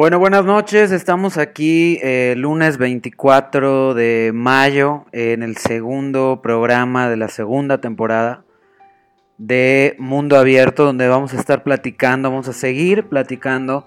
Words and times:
Bueno, 0.00 0.18
buenas 0.18 0.46
noches. 0.46 0.92
Estamos 0.92 1.36
aquí 1.36 1.98
eh, 2.02 2.32
lunes 2.34 2.78
24 2.78 3.92
de 3.92 4.30
mayo 4.32 5.04
en 5.12 5.42
el 5.42 5.58
segundo 5.58 6.40
programa 6.42 7.10
de 7.10 7.18
la 7.18 7.28
segunda 7.28 7.82
temporada 7.82 8.42
de 9.36 9.96
Mundo 9.98 10.38
Abierto, 10.38 10.86
donde 10.86 11.06
vamos 11.06 11.34
a 11.34 11.38
estar 11.38 11.62
platicando, 11.62 12.30
vamos 12.30 12.48
a 12.48 12.54
seguir 12.54 13.10
platicando 13.10 13.86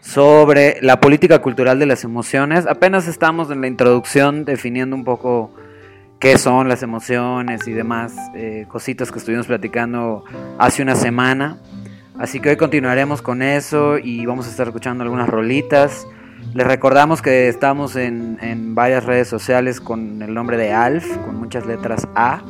sobre 0.00 0.78
la 0.82 1.00
política 1.00 1.40
cultural 1.40 1.80
de 1.80 1.86
las 1.86 2.04
emociones. 2.04 2.68
Apenas 2.68 3.08
estamos 3.08 3.50
en 3.50 3.60
la 3.60 3.66
introducción 3.66 4.44
definiendo 4.44 4.94
un 4.94 5.02
poco 5.02 5.50
qué 6.20 6.38
son 6.38 6.68
las 6.68 6.84
emociones 6.84 7.66
y 7.66 7.72
demás 7.72 8.14
eh, 8.36 8.66
cositas 8.68 9.10
que 9.10 9.18
estuvimos 9.18 9.48
platicando 9.48 10.22
hace 10.60 10.80
una 10.80 10.94
semana. 10.94 11.58
Así 12.20 12.38
que 12.38 12.50
hoy 12.50 12.56
continuaremos 12.56 13.22
con 13.22 13.40
eso 13.40 13.96
y 13.96 14.26
vamos 14.26 14.46
a 14.46 14.50
estar 14.50 14.66
escuchando 14.66 15.02
algunas 15.02 15.26
rolitas. 15.26 16.06
Les 16.52 16.66
recordamos 16.66 17.22
que 17.22 17.48
estamos 17.48 17.96
en, 17.96 18.74
varias 18.74 19.06
redes 19.06 19.26
sociales 19.26 19.80
con 19.80 20.20
el 20.20 20.34
nombre 20.34 20.58
de 20.58 20.70
ALF, 20.70 21.16
con 21.24 21.36
muchas 21.36 21.64
letras 21.64 22.06
A. 22.14 22.42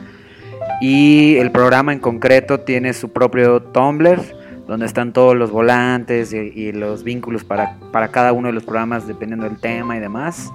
Y 0.80 1.36
el 1.36 1.52
programa 1.52 1.92
en 1.92 2.00
concreto 2.00 2.58
tiene 2.58 2.92
su 2.94 3.12
propio 3.12 3.62
Tumblr, 3.62 4.20
donde 4.66 4.86
están 4.86 5.12
todos 5.12 5.36
los 5.36 5.52
volantes 5.52 6.32
y, 6.32 6.72
los 6.72 7.04
vínculos 7.04 7.44
para, 7.44 7.78
cada 8.10 8.32
uno 8.32 8.48
de 8.48 8.54
los 8.54 8.64
programas, 8.64 9.06
dependiendo 9.06 9.48
del 9.48 9.60
tema 9.60 9.96
y 9.96 10.00
demás. 10.00 10.50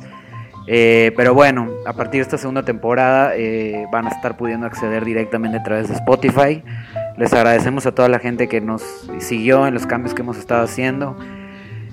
Eh, 0.68 1.14
pero 1.16 1.34
bueno, 1.34 1.70
a 1.86 1.94
partir 1.94 2.20
de 2.20 2.24
esta 2.24 2.38
segunda 2.38 2.64
temporada 2.64 3.36
eh, 3.36 3.86
van 3.92 4.08
a 4.08 4.10
estar 4.10 4.36
pudiendo 4.36 4.66
acceder 4.66 5.06
directamente 5.06 5.58
a 5.58 5.64
través 5.64 5.90
de 5.90 5.96
Spotify. 5.96 6.64
Les 7.18 7.34
agradecemos 7.34 7.86
a 7.86 7.94
toda 7.94 8.10
la 8.10 8.20
gente 8.20 8.48
que 8.48 8.62
nos 8.62 8.82
siguió 9.20 9.68
en 9.68 9.74
los 9.74 9.86
cambios 9.86 10.14
que 10.14 10.22
hemos 10.22 10.38
estado 10.38 10.64
haciendo. 10.64 11.16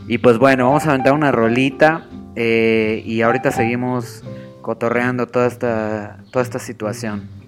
Y 0.09 0.19
pues 0.19 0.39
bueno, 0.39 0.67
vamos 0.67 0.87
a 0.87 0.91
aventar 0.91 1.13
una 1.13 1.31
rolita 1.33 2.07
eh, 2.35 3.03
y 3.05 3.23
ahorita 3.23 3.51
seguimos 3.51 4.25
cotorreando 4.63 5.27
toda 5.27 5.47
esta, 5.47 6.19
toda 6.31 6.43
esta 6.43 6.59
situación. 6.59 7.42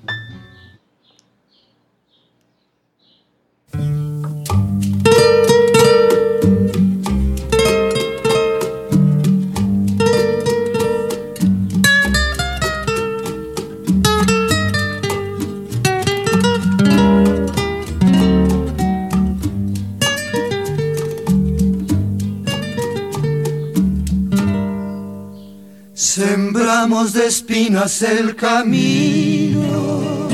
De 26.85 27.27
espinas 27.27 28.03
el 28.03 28.37
camino. 28.37 30.29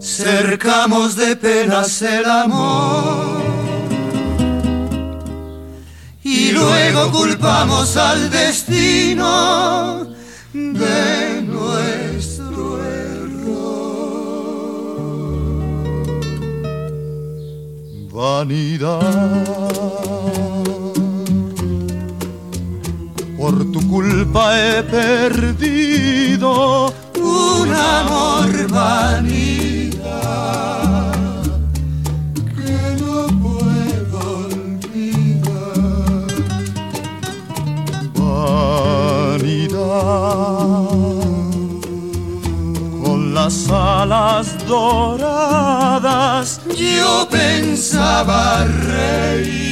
Cercamos 0.00 1.16
de 1.16 1.36
penas 1.36 2.00
el 2.00 2.24
amor. 2.24 3.42
Y 6.22 6.52
luego 6.52 7.12
culpamos 7.12 7.94
al 7.98 8.30
destino 8.30 10.06
de 10.54 11.42
nuestro 11.42 12.82
error. 12.82 13.50
Vanidad 18.10 19.60
por 23.40 23.56
tu 23.72 23.80
culpa 23.88 24.42
he 24.60 24.82
perdido 24.82 26.52
un 27.16 27.72
amor 27.72 28.68
vanidad 28.68 30.02
que 32.54 32.76
no 33.00 33.16
puedo 33.44 34.18
olvidar. 34.44 35.88
Vanidad 38.14 39.48
con 43.02 43.20
las 43.32 43.70
alas 43.70 44.46
doradas 44.68 46.46
yo 46.76 47.26
pensaba 47.30 48.66
reír 48.66 49.69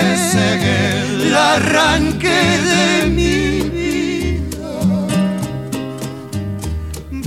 me 0.04 0.18
cegué. 0.32 1.28
El 1.28 1.36
arranque 1.36 2.38
de 2.70 3.08
mi 3.10 3.62
vida, 3.70 4.70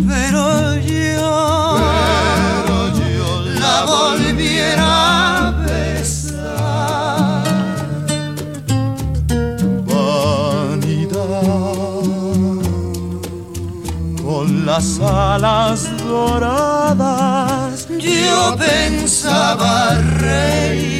pero 0.07 0.77
yo, 0.77 1.77
pero 2.67 2.79
yo 2.95 3.29
la 3.59 3.77
volviera 3.85 5.49
a 5.49 5.51
besar. 5.67 7.45
Vanidad. 9.87 11.43
Con 14.23 14.47
las 14.65 15.01
alas 15.01 15.96
doradas, 16.06 17.87
yo 17.99 18.56
pensaba 18.56 19.99
reír. 20.19 20.96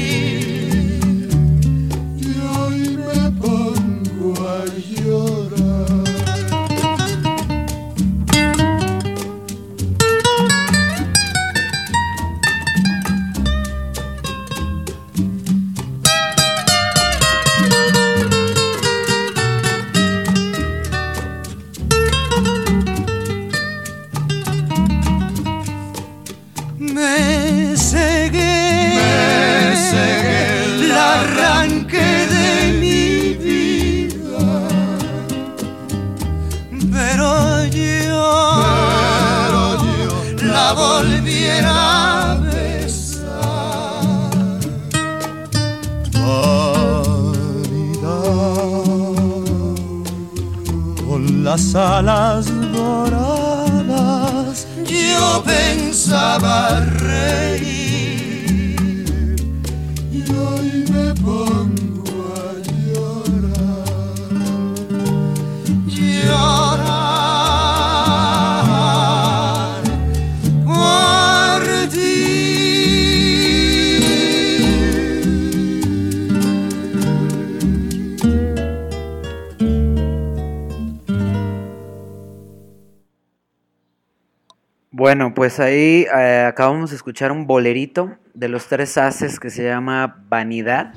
Pues 85.47 85.61
ahí 85.61 86.07
eh, 86.13 86.45
acabamos 86.45 86.91
de 86.91 86.97
escuchar 86.97 87.31
un 87.31 87.47
bolerito 87.47 88.11
de 88.35 88.49
los 88.49 88.67
tres 88.67 88.99
haces 88.99 89.39
que 89.39 89.49
se 89.49 89.63
llama 89.63 90.25
Vanidad. 90.29 90.93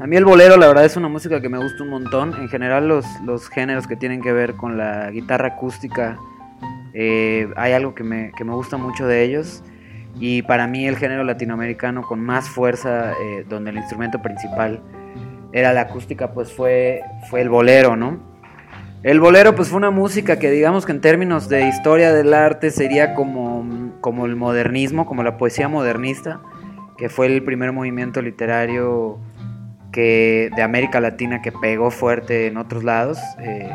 A 0.00 0.08
mí 0.08 0.16
el 0.16 0.24
bolero 0.24 0.56
la 0.56 0.66
verdad 0.66 0.84
es 0.84 0.96
una 0.96 1.06
música 1.06 1.40
que 1.40 1.48
me 1.48 1.58
gusta 1.58 1.84
un 1.84 1.90
montón. 1.90 2.34
En 2.34 2.48
general 2.48 2.88
los, 2.88 3.06
los 3.24 3.48
géneros 3.48 3.86
que 3.86 3.94
tienen 3.94 4.20
que 4.20 4.32
ver 4.32 4.54
con 4.56 4.76
la 4.76 5.12
guitarra 5.12 5.50
acústica, 5.50 6.18
eh, 6.92 7.48
hay 7.54 7.72
algo 7.72 7.94
que 7.94 8.02
me, 8.02 8.32
que 8.36 8.42
me, 8.42 8.52
gusta 8.52 8.78
mucho 8.78 9.06
de 9.06 9.22
ellos. 9.22 9.62
Y 10.18 10.42
para 10.42 10.66
mí 10.66 10.88
el 10.88 10.96
género 10.96 11.22
latinoamericano 11.22 12.02
con 12.02 12.18
más 12.18 12.48
fuerza, 12.48 13.12
eh, 13.12 13.46
donde 13.48 13.70
el 13.70 13.76
instrumento 13.76 14.20
principal 14.20 14.82
era 15.52 15.72
la 15.72 15.82
acústica, 15.82 16.32
pues 16.32 16.52
fue, 16.52 17.00
fue 17.30 17.42
el 17.42 17.48
bolero, 17.48 17.94
¿no? 17.94 18.33
El 19.04 19.20
bolero 19.20 19.54
pues 19.54 19.68
fue 19.68 19.76
una 19.76 19.90
música 19.90 20.38
que 20.38 20.50
digamos 20.50 20.86
que 20.86 20.92
en 20.92 21.02
términos 21.02 21.50
de 21.50 21.68
historia 21.68 22.10
del 22.14 22.32
arte 22.32 22.70
sería 22.70 23.12
como, 23.12 23.92
como 24.00 24.24
el 24.24 24.34
modernismo, 24.34 25.04
como 25.04 25.22
la 25.22 25.36
poesía 25.36 25.68
modernista, 25.68 26.40
que 26.96 27.10
fue 27.10 27.26
el 27.26 27.44
primer 27.44 27.72
movimiento 27.72 28.22
literario 28.22 29.18
que, 29.92 30.48
de 30.56 30.62
América 30.62 31.00
Latina 31.00 31.42
que 31.42 31.52
pegó 31.52 31.90
fuerte 31.90 32.46
en 32.46 32.56
otros 32.56 32.82
lados, 32.82 33.18
eh, 33.40 33.70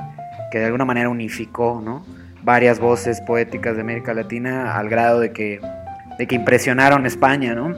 que 0.51 0.57
de 0.57 0.65
alguna 0.65 0.85
manera 0.85 1.09
unificó 1.09 1.79
¿no? 1.79 2.03
varias 2.41 2.79
voces 2.79 3.21
poéticas 3.21 3.75
de 3.75 3.81
América 3.81 4.15
Latina 4.15 4.75
al 4.77 4.89
grado 4.89 5.19
de 5.19 5.31
que, 5.31 5.61
de 6.17 6.25
que 6.25 6.33
impresionaron 6.33 7.05
España. 7.05 7.53
¿no? 7.53 7.75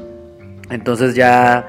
Entonces 0.70 1.16
ya 1.16 1.68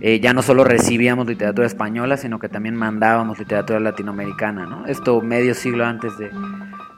eh, 0.00 0.20
ya 0.20 0.32
no 0.32 0.42
solo 0.42 0.64
recibíamos 0.64 1.26
literatura 1.26 1.66
española, 1.66 2.16
sino 2.16 2.38
que 2.38 2.48
también 2.48 2.76
mandábamos 2.76 3.38
literatura 3.38 3.80
latinoamericana, 3.80 4.66
¿no? 4.66 4.86
Esto 4.86 5.20
medio 5.20 5.54
siglo 5.54 5.84
antes 5.84 6.16
de, 6.18 6.30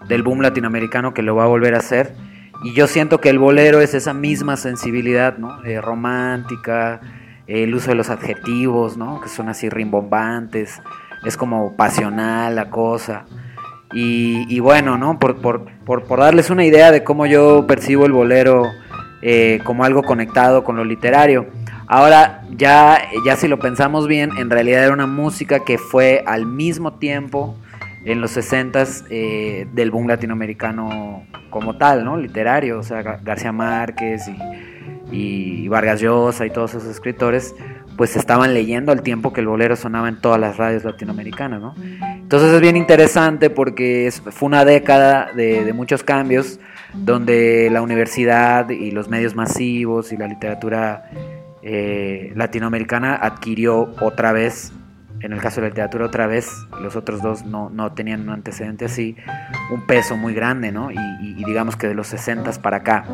del 0.09 0.23
boom 0.23 0.41
latinoamericano 0.41 1.15
que 1.15 1.23
lo 1.23 1.35
va 1.35 1.45
a 1.45 1.49
volver 1.49 1.75
a 1.75 1.79
hacer. 1.79 2.15
Y 2.63 2.75
yo 2.75 2.87
siento 2.87 3.21
que 3.21 3.31
el 3.31 3.39
bolero 3.39 3.81
es 3.81 3.95
esa 3.95 4.13
misma 4.13 4.57
sensibilidad, 4.57 5.39
¿no? 5.39 5.65
Eh, 5.65 5.81
romántica, 5.81 7.01
el 7.47 7.75
uso 7.75 7.91
de 7.91 7.95
los 7.95 8.11
adjetivos, 8.11 8.99
¿no? 8.99 9.21
Que 9.21 9.29
son 9.29 9.49
así 9.49 9.71
rimbombantes, 9.71 10.83
es 11.25 11.37
como 11.37 11.75
pasional 11.77 12.55
la 12.55 12.69
cosa. 12.69 13.25
Y, 13.93 14.61
bueno, 14.61 14.99
¿no? 14.99 15.19
Por, 15.19 15.41
por, 15.41 15.65
por, 15.85 16.19
darles 16.19 16.51
una 16.51 16.65
idea 16.65 16.93
de 16.93 17.03
cómo 17.03 17.27
yo 17.27 17.67
percibo 17.67 18.07
el 18.07 18.13
bolero 18.13 18.71
eh, 19.21 19.61
como 19.65 19.83
algo 19.85 20.05
conectado 20.05 20.63
con 20.63 20.77
lo 20.77 20.85
literario. 20.85 21.49
Ahora, 21.93 22.45
ya, 22.57 23.03
ya 23.25 23.35
si 23.35 23.49
lo 23.49 23.59
pensamos 23.59 24.07
bien, 24.07 24.31
en 24.39 24.49
realidad 24.49 24.85
era 24.85 24.93
una 24.93 25.09
música 25.09 25.65
que 25.65 25.77
fue 25.77 26.23
al 26.25 26.47
mismo 26.47 26.93
tiempo 26.93 27.57
en 28.05 28.21
los 28.21 28.31
60 28.31 28.85
eh, 29.11 29.67
del 29.73 29.91
boom 29.91 30.07
latinoamericano 30.07 31.25
como 31.51 31.79
tal, 31.79 32.05
¿no? 32.05 32.17
Literario, 32.17 32.79
o 32.79 32.85
sea, 32.85 33.03
García 33.03 33.51
Márquez 33.51 34.31
y, 35.11 35.67
Vargas 35.67 36.01
Llosa 36.01 36.47
y 36.47 36.51
todos 36.51 36.75
esos 36.75 36.89
escritores, 36.89 37.57
pues 37.97 38.15
estaban 38.15 38.55
leyendo 38.55 38.93
al 38.93 39.03
tiempo 39.03 39.33
que 39.33 39.41
el 39.41 39.49
bolero 39.49 39.75
sonaba 39.75 40.09
en 40.09 40.21
todas 40.21 40.39
las 40.39 40.59
radios 40.59 40.85
latinoamericanas, 40.85 41.61
¿no? 41.61 41.75
Entonces 42.01 42.53
es 42.53 42.61
bien 42.61 42.77
interesante 42.77 43.51
porque 43.51 44.13
fue 44.31 44.47
una 44.47 44.65
década 44.65 45.33
de 45.35 45.73
muchos 45.73 46.05
cambios 46.05 46.61
donde 46.95 47.69
la 47.73 47.83
universidad 47.83 48.71
y 48.71 48.93
los 48.93 49.09
medios 49.09 49.35
masivos 49.35 50.13
y 50.13 50.17
la 50.17 50.29
literatura 50.29 51.11
eh, 51.63 52.33
latinoamericana 52.37 53.15
adquirió 53.15 53.95
otra 54.01 54.33
vez, 54.33 54.73
en 55.21 55.33
el 55.33 55.41
caso 55.41 55.57
de 55.57 55.63
la 55.63 55.69
literatura 55.69 56.07
otra 56.07 56.27
vez, 56.27 56.51
los 56.81 56.97
otros 56.97 57.21
dos 57.21 57.45
no, 57.45 57.93
tenían 57.93 58.23
un 58.23 58.31
antecedente 58.31 58.87
así, 58.87 59.17
un 59.71 59.87
peso 59.87 60.17
muy 60.17 60.33
grande, 60.33 60.73
¿no? 60.73 60.91
Y, 60.91 61.45
digamos 61.45 61.77
que 61.77 61.89
de 61.89 61.95
los 61.95 62.07
60 62.07 62.51
para 62.63 62.79
acá, 62.79 63.05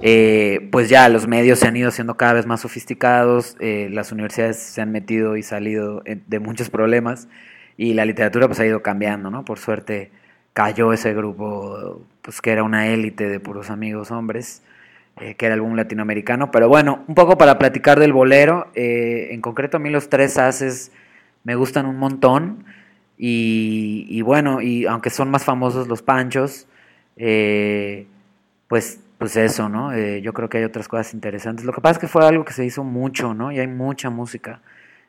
eh, 0.00 0.68
pues 0.72 0.88
ya 0.88 1.08
los 1.10 1.26
medios 1.26 1.58
se 1.58 1.66
han 1.66 1.76
ido 1.76 1.90
siendo 1.90 2.16
cada 2.16 2.32
vez 2.32 2.46
más 2.46 2.60
sofisticados, 2.62 3.56
eh, 3.60 3.88
las 3.92 4.12
universidades 4.12 4.56
se 4.56 4.80
han 4.80 4.90
metido 4.90 5.36
y 5.36 5.42
salido 5.42 6.02
de 6.04 6.38
muchos 6.38 6.70
problemas 6.70 7.28
y 7.76 7.92
la 7.92 8.06
literatura 8.06 8.46
pues 8.46 8.60
ha 8.60 8.66
ido 8.66 8.82
cambiando, 8.82 9.30
¿no? 9.30 9.44
Por 9.44 9.58
suerte 9.58 10.10
cayó 10.54 10.94
ese 10.94 11.12
grupo, 11.12 12.02
pues 12.22 12.40
que 12.40 12.52
era 12.52 12.62
una 12.62 12.88
élite 12.88 13.28
de 13.28 13.40
puros 13.40 13.68
amigos 13.68 14.10
hombres 14.10 14.62
eh, 15.20 15.34
que 15.34 15.46
era 15.46 15.54
algún 15.54 15.76
latinoamericano. 15.76 16.50
Pero 16.50 16.68
bueno, 16.68 17.04
un 17.06 17.14
poco 17.14 17.36
para 17.36 17.58
platicar 17.58 18.00
del 18.00 18.12
bolero. 18.12 18.70
Eh, 18.74 19.28
en 19.32 19.40
concreto 19.40 19.76
a 19.76 19.80
mí 19.80 19.90
los 19.90 20.08
tres 20.08 20.38
haces 20.38 20.92
me 21.44 21.54
gustan 21.54 21.86
un 21.86 21.98
montón. 21.98 22.64
Y, 23.22 24.22
bueno, 24.22 24.62
y 24.62 24.86
aunque 24.86 25.10
son 25.10 25.30
más 25.30 25.44
famosos 25.44 25.88
los 25.88 26.00
panchos, 26.00 26.66
eh, 27.18 28.06
pues, 28.66 29.00
pues 29.18 29.36
eso, 29.36 29.68
¿no? 29.68 29.94
yo 29.94 30.32
creo 30.32 30.48
que 30.48 30.56
hay 30.56 30.64
otras 30.64 30.88
cosas 30.88 31.12
interesantes. 31.12 31.66
Lo 31.66 31.74
que 31.74 31.82
pasa 31.82 31.92
es 31.92 31.98
que 31.98 32.08
fue 32.08 32.26
algo 32.26 32.46
que 32.46 32.54
se 32.54 32.64
hizo 32.64 32.82
mucho, 32.82 33.34
¿no? 33.34 33.52
Y 33.52 33.58
hay 33.58 33.66
mucha 33.66 34.08
música 34.08 34.62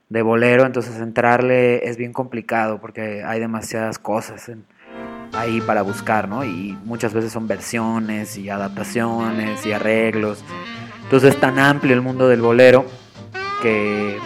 de 0.10 0.22
bolero, 0.24 0.66
entonces 0.66 1.00
entrarle 1.00 1.88
es 1.88 1.96
bien 1.96 2.12
complicado 2.12 2.81
porque 2.81 3.24
hay 3.24 3.40
demasiadas 3.40 3.98
cosas 3.98 4.50
en, 4.50 4.66
ahí 5.42 5.62
para 5.62 5.82
buscar, 5.82 6.28
¿no? 6.28 6.44
Y 6.44 6.78
muchas 6.86 7.14
veces 7.14 7.32
son 7.32 7.48
versiones 7.48 8.38
y 8.38 8.50
adaptaciones 8.50 9.66
y 9.66 9.74
arreglos. 9.74 10.44
Entonces 11.04 11.36
es 11.36 11.40
tan 11.40 11.60
amplio 11.60 11.94
el 11.94 12.02
mundo 12.02 12.28
del 12.30 12.42
bolero 12.42 12.86
que, 13.62 14.18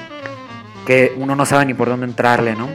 que 0.85 1.13
uno 1.17 1.35
no 1.35 1.45
sabe 1.45 1.65
ni 1.65 1.73
por 1.73 1.89
dónde 1.89 2.05
entrarle, 2.05 2.55
¿no? 2.55 2.67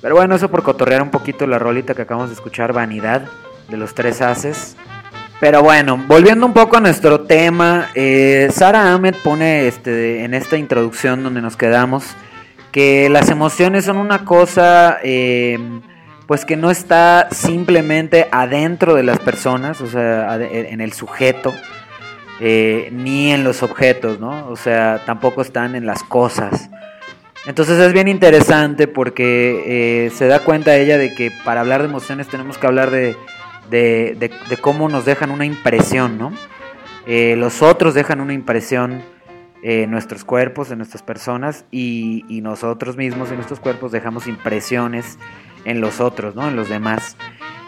Pero 0.00 0.14
bueno, 0.14 0.34
eso 0.34 0.50
por 0.50 0.62
cotorrear 0.62 1.02
un 1.02 1.10
poquito 1.10 1.46
la 1.46 1.58
rolita 1.58 1.94
que 1.94 2.02
acabamos 2.02 2.30
de 2.30 2.34
escuchar, 2.34 2.72
Vanidad, 2.72 3.28
de 3.68 3.76
los 3.76 3.94
tres 3.94 4.22
haces. 4.22 4.76
Pero 5.40 5.62
bueno, 5.62 6.02
volviendo 6.06 6.46
un 6.46 6.52
poco 6.52 6.76
a 6.76 6.80
nuestro 6.80 7.22
tema, 7.22 7.88
eh, 7.94 8.48
Sara 8.52 8.92
Ahmed 8.92 9.14
pone 9.24 9.66
este, 9.66 10.24
en 10.24 10.34
esta 10.34 10.56
introducción 10.56 11.22
donde 11.22 11.40
nos 11.40 11.56
quedamos 11.56 12.04
que 12.72 13.08
las 13.08 13.30
emociones 13.30 13.84
son 13.84 13.96
una 13.96 14.24
cosa 14.24 14.98
eh, 15.02 15.58
pues 16.30 16.44
que 16.44 16.56
no 16.56 16.70
está 16.70 17.26
simplemente 17.32 18.28
adentro 18.30 18.94
de 18.94 19.02
las 19.02 19.18
personas, 19.18 19.80
o 19.80 19.88
sea, 19.88 20.36
en 20.36 20.80
el 20.80 20.92
sujeto, 20.92 21.52
eh, 22.38 22.88
ni 22.92 23.32
en 23.32 23.42
los 23.42 23.64
objetos, 23.64 24.20
¿no? 24.20 24.46
O 24.46 24.54
sea, 24.54 25.02
tampoco 25.04 25.42
están 25.42 25.74
en 25.74 25.86
las 25.86 26.04
cosas. 26.04 26.70
Entonces 27.46 27.80
es 27.80 27.92
bien 27.92 28.06
interesante 28.06 28.86
porque 28.86 30.06
eh, 30.06 30.10
se 30.10 30.28
da 30.28 30.38
cuenta 30.38 30.76
ella 30.76 30.98
de 30.98 31.16
que 31.16 31.32
para 31.44 31.62
hablar 31.62 31.82
de 31.82 31.88
emociones 31.88 32.28
tenemos 32.28 32.58
que 32.58 32.66
hablar 32.68 32.92
de, 32.92 33.16
cómo 34.60 34.88
nos 34.88 35.04
dejan 35.04 35.32
una 35.32 35.46
impresión, 35.46 36.16
¿no? 36.16 36.30
Eh, 37.08 37.34
los 37.36 37.60
otros 37.60 37.92
dejan 37.92 38.20
una 38.20 38.34
impresión 38.34 39.02
en 39.64 39.90
nuestros 39.90 40.22
cuerpos, 40.24 40.70
en 40.70 40.78
nuestras 40.78 41.02
personas, 41.02 41.64
y, 41.72 42.24
y 42.28 42.40
nosotros 42.40 42.96
mismos 42.96 43.30
en 43.30 43.34
nuestros 43.34 43.58
cuerpos 43.58 43.90
dejamos 43.90 44.28
impresiones 44.28 45.18
en 45.64 45.80
los 45.80 46.00
otros, 46.00 46.34
¿no? 46.34 46.48
En 46.48 46.56
los 46.56 46.68
demás. 46.68 47.16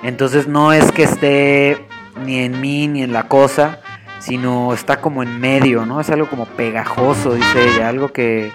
Entonces 0.02 0.48
no 0.48 0.72
es 0.72 0.90
que 0.92 1.04
esté 1.04 1.86
ni 2.24 2.40
en 2.40 2.60
mí 2.60 2.88
ni 2.88 3.02
en 3.02 3.12
la 3.12 3.28
cosa, 3.28 3.80
sino 4.18 4.72
está 4.72 5.00
como 5.00 5.22
en 5.22 5.40
medio, 5.40 5.86
¿no? 5.86 6.00
Es 6.00 6.10
algo 6.10 6.28
como 6.28 6.46
pegajoso, 6.46 7.34
dice 7.34 7.68
ella, 7.68 7.88
algo 7.88 8.12
que, 8.12 8.52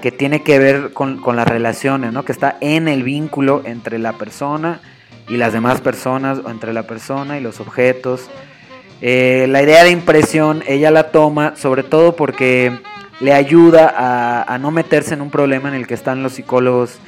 que 0.00 0.10
tiene 0.12 0.42
que 0.42 0.58
ver 0.58 0.92
con, 0.92 1.20
las 1.34 1.48
relaciones, 1.48 2.12
¿no? 2.12 2.24
Que 2.24 2.32
está 2.32 2.56
en 2.60 2.88
el 2.88 3.02
vínculo 3.02 3.62
entre 3.64 3.98
la 3.98 4.12
persona 4.14 4.80
y 5.28 5.36
las 5.36 5.52
demás 5.52 5.80
personas, 5.80 6.40
o 6.44 6.50
entre 6.50 6.72
la 6.72 6.84
persona 6.84 7.38
y 7.38 7.42
los 7.42 7.60
objetos. 7.60 8.28
Eh, 9.00 9.46
la 9.48 9.62
idea 9.62 9.84
de 9.84 9.90
impresión 9.90 10.62
ella 10.68 10.90
la 10.92 11.10
toma 11.10 11.56
sobre 11.56 11.82
todo 11.82 12.14
porque 12.14 12.72
le 13.18 13.32
ayuda 13.32 14.44
a 14.46 14.58
no 14.58 14.70
meterse 14.70 15.14
en 15.14 15.22
un 15.22 15.30
problema 15.30 15.68
en 15.68 15.74
el 15.74 15.88
que 15.88 15.94
están 15.94 16.22
los 16.22 16.34
psicólogos 16.34 17.00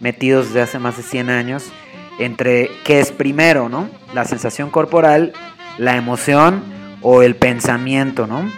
metidos 0.00 0.48
desde 0.48 0.62
hace 0.62 0.78
más 0.78 0.96
de 0.96 1.02
100 1.02 1.30
años 1.30 1.70
entre 2.18 2.70
qué 2.84 3.00
es 3.00 3.12
primero, 3.12 3.68
¿no? 3.68 3.88
La 4.14 4.24
sensación 4.24 4.70
corporal, 4.70 5.32
la 5.78 5.96
emoción 5.96 6.62
o 7.02 7.22
el 7.22 7.36
pensamiento, 7.36 8.26
¿no? 8.26 8.50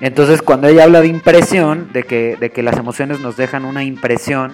Entonces 0.00 0.42
cuando 0.42 0.68
ella 0.68 0.84
habla 0.84 1.00
de 1.00 1.08
impresión, 1.08 1.90
de 1.92 2.02
que, 2.02 2.36
de 2.38 2.50
que 2.50 2.62
las 2.62 2.76
emociones 2.76 3.20
nos 3.20 3.36
dejan 3.36 3.64
una 3.64 3.84
impresión 3.84 4.52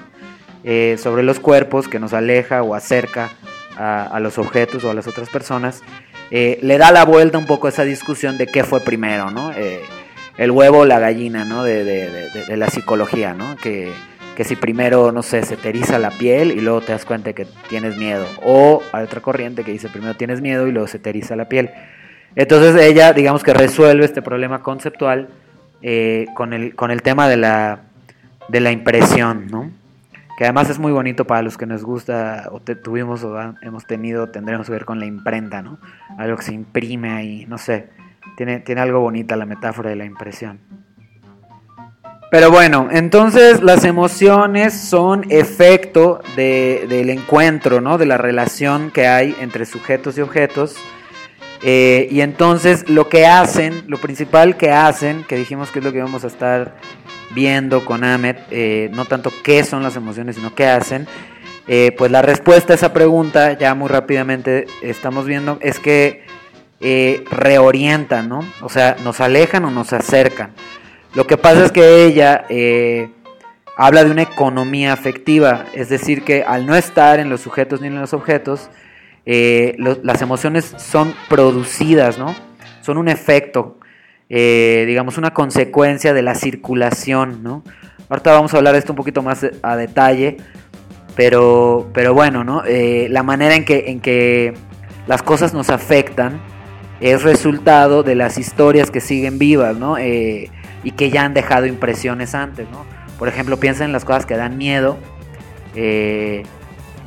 eh, 0.64 0.96
sobre 0.98 1.22
los 1.22 1.40
cuerpos 1.40 1.88
que 1.88 1.98
nos 1.98 2.12
aleja 2.12 2.62
o 2.62 2.74
acerca 2.74 3.30
a, 3.76 4.20
los 4.20 4.36
objetos 4.36 4.84
o 4.84 4.90
a 4.90 4.94
las 4.94 5.06
otras 5.06 5.30
personas, 5.30 5.82
eh, 6.30 6.58
le 6.60 6.76
da 6.76 6.92
la 6.92 7.06
vuelta 7.06 7.38
un 7.38 7.46
poco 7.46 7.66
a 7.66 7.70
esa 7.70 7.84
discusión 7.84 8.36
de 8.36 8.46
qué 8.46 8.62
fue 8.62 8.80
primero, 8.80 9.30
¿no? 9.30 9.52
Eh, 9.52 9.80
el 10.36 10.50
huevo 10.50 10.80
o 10.80 10.84
la 10.84 10.98
gallina, 10.98 11.46
¿no? 11.46 11.64
De, 11.64 11.82
de 11.84 12.56
la 12.58 12.68
psicología, 12.68 13.32
¿no? 13.32 13.56
Que, 13.56 13.90
que 14.36 14.44
si 14.44 14.56
primero, 14.56 15.12
no 15.12 15.22
sé, 15.22 15.42
se 15.42 15.56
te 15.56 15.68
eriza 15.68 15.98
la 15.98 16.10
piel 16.10 16.52
y 16.52 16.60
luego 16.60 16.80
te 16.80 16.92
das 16.92 17.04
cuenta 17.04 17.32
que 17.32 17.46
tienes 17.68 17.96
miedo. 17.96 18.24
O 18.42 18.82
hay 18.92 19.04
otra 19.04 19.20
corriente 19.20 19.64
que 19.64 19.72
dice 19.72 19.88
primero 19.88 20.14
tienes 20.14 20.40
miedo 20.40 20.66
y 20.66 20.72
luego 20.72 20.88
se 20.88 20.98
te 20.98 21.10
eriza 21.10 21.36
la 21.36 21.48
piel. 21.48 21.70
Entonces 22.36 22.80
ella, 22.82 23.12
digamos 23.12 23.42
que 23.42 23.52
resuelve 23.52 24.04
este 24.04 24.22
problema 24.22 24.62
conceptual 24.62 25.28
eh, 25.82 26.26
con, 26.34 26.52
el, 26.52 26.74
con 26.74 26.90
el 26.90 27.02
tema 27.02 27.28
de 27.28 27.36
la, 27.36 27.80
de 28.48 28.60
la 28.60 28.70
impresión, 28.70 29.46
¿no? 29.48 29.70
Que 30.36 30.44
además 30.44 30.70
es 30.70 30.78
muy 30.78 30.92
bonito 30.92 31.26
para 31.26 31.42
los 31.42 31.58
que 31.58 31.66
nos 31.66 31.84
gusta, 31.84 32.48
o 32.50 32.60
tuvimos 32.60 33.22
o 33.24 33.38
hemos 33.60 33.86
tenido, 33.86 34.30
tendremos 34.30 34.66
que 34.66 34.72
ver 34.72 34.86
con 34.86 34.98
la 34.98 35.06
imprenta, 35.06 35.60
¿no? 35.60 35.78
Algo 36.16 36.36
que 36.38 36.44
se 36.44 36.54
imprime 36.54 37.10
ahí, 37.10 37.44
no 37.46 37.58
sé. 37.58 37.88
Tiene, 38.36 38.60
tiene 38.60 38.80
algo 38.80 39.00
bonita 39.00 39.36
la 39.36 39.44
metáfora 39.44 39.90
de 39.90 39.96
la 39.96 40.06
impresión. 40.06 40.60
Pero 42.30 42.52
bueno, 42.52 42.88
entonces 42.92 43.60
las 43.60 43.84
emociones 43.84 44.72
son 44.72 45.26
efecto 45.30 46.20
del 46.36 47.10
encuentro, 47.10 47.80
¿no? 47.80 47.98
De 47.98 48.06
la 48.06 48.18
relación 48.18 48.92
que 48.92 49.08
hay 49.08 49.34
entre 49.40 49.66
sujetos 49.66 50.16
y 50.16 50.20
objetos. 50.20 50.76
Eh, 51.62 52.06
y 52.10 52.20
entonces 52.20 52.88
lo 52.88 53.08
que 53.08 53.26
hacen, 53.26 53.84
lo 53.88 53.98
principal 53.98 54.56
que 54.56 54.70
hacen, 54.70 55.24
que 55.24 55.36
dijimos 55.36 55.70
que 55.70 55.80
es 55.80 55.84
lo 55.84 55.92
que 55.92 56.00
vamos 56.00 56.22
a 56.22 56.28
estar 56.28 56.76
viendo 57.34 57.84
con 57.84 58.04
Ahmed, 58.04 58.36
eh, 58.50 58.90
no 58.92 59.04
tanto 59.04 59.32
qué 59.42 59.64
son 59.64 59.82
las 59.82 59.96
emociones, 59.96 60.36
sino 60.36 60.54
qué 60.54 60.66
hacen, 60.66 61.06
Eh, 61.72 61.94
pues 61.96 62.10
la 62.10 62.22
respuesta 62.22 62.72
a 62.72 62.76
esa 62.76 62.92
pregunta, 62.92 63.56
ya 63.56 63.74
muy 63.76 63.88
rápidamente 63.88 64.66
estamos 64.82 65.26
viendo, 65.26 65.58
es 65.60 65.78
que 65.78 66.24
reorientan, 67.30 68.28
¿no? 68.28 68.40
O 68.62 68.68
sea, 68.68 68.96
nos 69.04 69.20
alejan 69.20 69.64
o 69.66 69.70
nos 69.70 69.92
acercan. 69.92 70.52
Lo 71.14 71.26
que 71.26 71.36
pasa 71.36 71.64
es 71.64 71.72
que 71.72 72.04
ella 72.04 72.44
eh, 72.48 73.10
habla 73.76 74.04
de 74.04 74.10
una 74.10 74.22
economía 74.22 74.92
afectiva, 74.92 75.66
es 75.74 75.88
decir, 75.88 76.22
que 76.22 76.44
al 76.44 76.66
no 76.66 76.76
estar 76.76 77.20
en 77.20 77.28
los 77.28 77.40
sujetos 77.40 77.80
ni 77.80 77.88
en 77.88 78.00
los 78.00 78.14
objetos, 78.14 78.70
las 79.26 80.22
emociones 80.22 80.74
son 80.78 81.14
producidas, 81.28 82.18
¿no? 82.18 82.34
Son 82.80 82.98
un 82.98 83.08
efecto, 83.08 83.78
digamos, 84.28 85.18
una 85.18 85.32
consecuencia 85.32 86.12
de 86.14 86.22
la 86.22 86.34
circulación, 86.34 87.42
¿no? 87.44 87.62
Ahorita 88.10 88.32
vamos 88.32 88.52
a 88.52 88.56
hablar 88.56 88.72
de 88.72 88.80
esto 88.80 88.92
un 88.92 88.96
poquito 88.96 89.22
más 89.22 89.46
a 89.62 89.76
detalle, 89.76 90.38
pero, 91.14 91.88
pero 91.94 92.12
bueno, 92.12 92.42
¿no? 92.42 92.64
Eh, 92.66 93.06
la 93.08 93.22
manera 93.22 93.54
en 93.54 93.64
que, 93.64 93.84
en 93.86 94.00
que 94.00 94.52
las 95.06 95.22
cosas 95.22 95.54
nos 95.54 95.70
afectan 95.70 96.40
es 97.00 97.22
resultado 97.22 98.02
de 98.02 98.16
las 98.16 98.36
historias 98.36 98.90
que 98.90 99.00
siguen 99.00 99.38
vivas, 99.38 99.76
¿no? 99.76 99.96
Eh, 99.96 100.50
y 100.82 100.92
que 100.92 101.10
ya 101.10 101.24
han 101.24 101.34
dejado 101.34 101.66
impresiones 101.66 102.34
antes, 102.34 102.68
¿no? 102.70 102.84
Por 103.18 103.28
ejemplo, 103.28 103.58
piensa 103.58 103.84
en 103.84 103.92
las 103.92 104.06
cosas 104.06 104.24
que 104.24 104.34
dan 104.34 104.56
miedo. 104.56 104.96
Eh, 105.74 106.42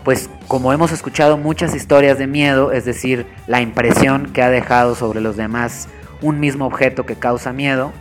pues 0.04 0.30
como 0.48 0.72
hemos 0.72 0.92
escuchado 0.92 1.38
muchas 1.38 1.74
historias 1.76 2.20
de 2.20 2.28
miedo, 2.28 2.72
es 2.72 2.86
decir, 2.86 3.26
la 3.48 3.62
impresión 3.62 4.32
que 4.32 4.44
ha 4.44 4.50
dejado 4.50 4.96
sobre 4.96 5.22
los 5.22 5.38
demás 5.38 5.88
un 6.22 6.40
mismo 6.40 6.66
objeto 6.66 7.06
que 7.06 7.16
causa 7.16 7.52
miedo, 7.52 7.92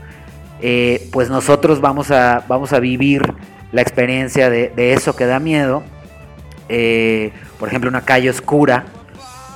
eh, 0.61 1.09
pues 1.11 1.31
nosotros 1.31 1.81
vamos 1.81 2.11
a, 2.11 2.45
vamos 2.49 2.73
a 2.73 2.81
vivir 2.81 3.35
la 3.73 3.81
experiencia 3.81 4.51
de, 4.51 4.73
eso 4.93 5.17
que 5.17 5.25
da 5.25 5.39
miedo. 5.41 5.83
Eh, 6.69 7.33
por 7.59 7.69
ejemplo, 7.69 7.89
una 7.89 8.03
calle 8.03 8.29
oscura. 8.29 8.85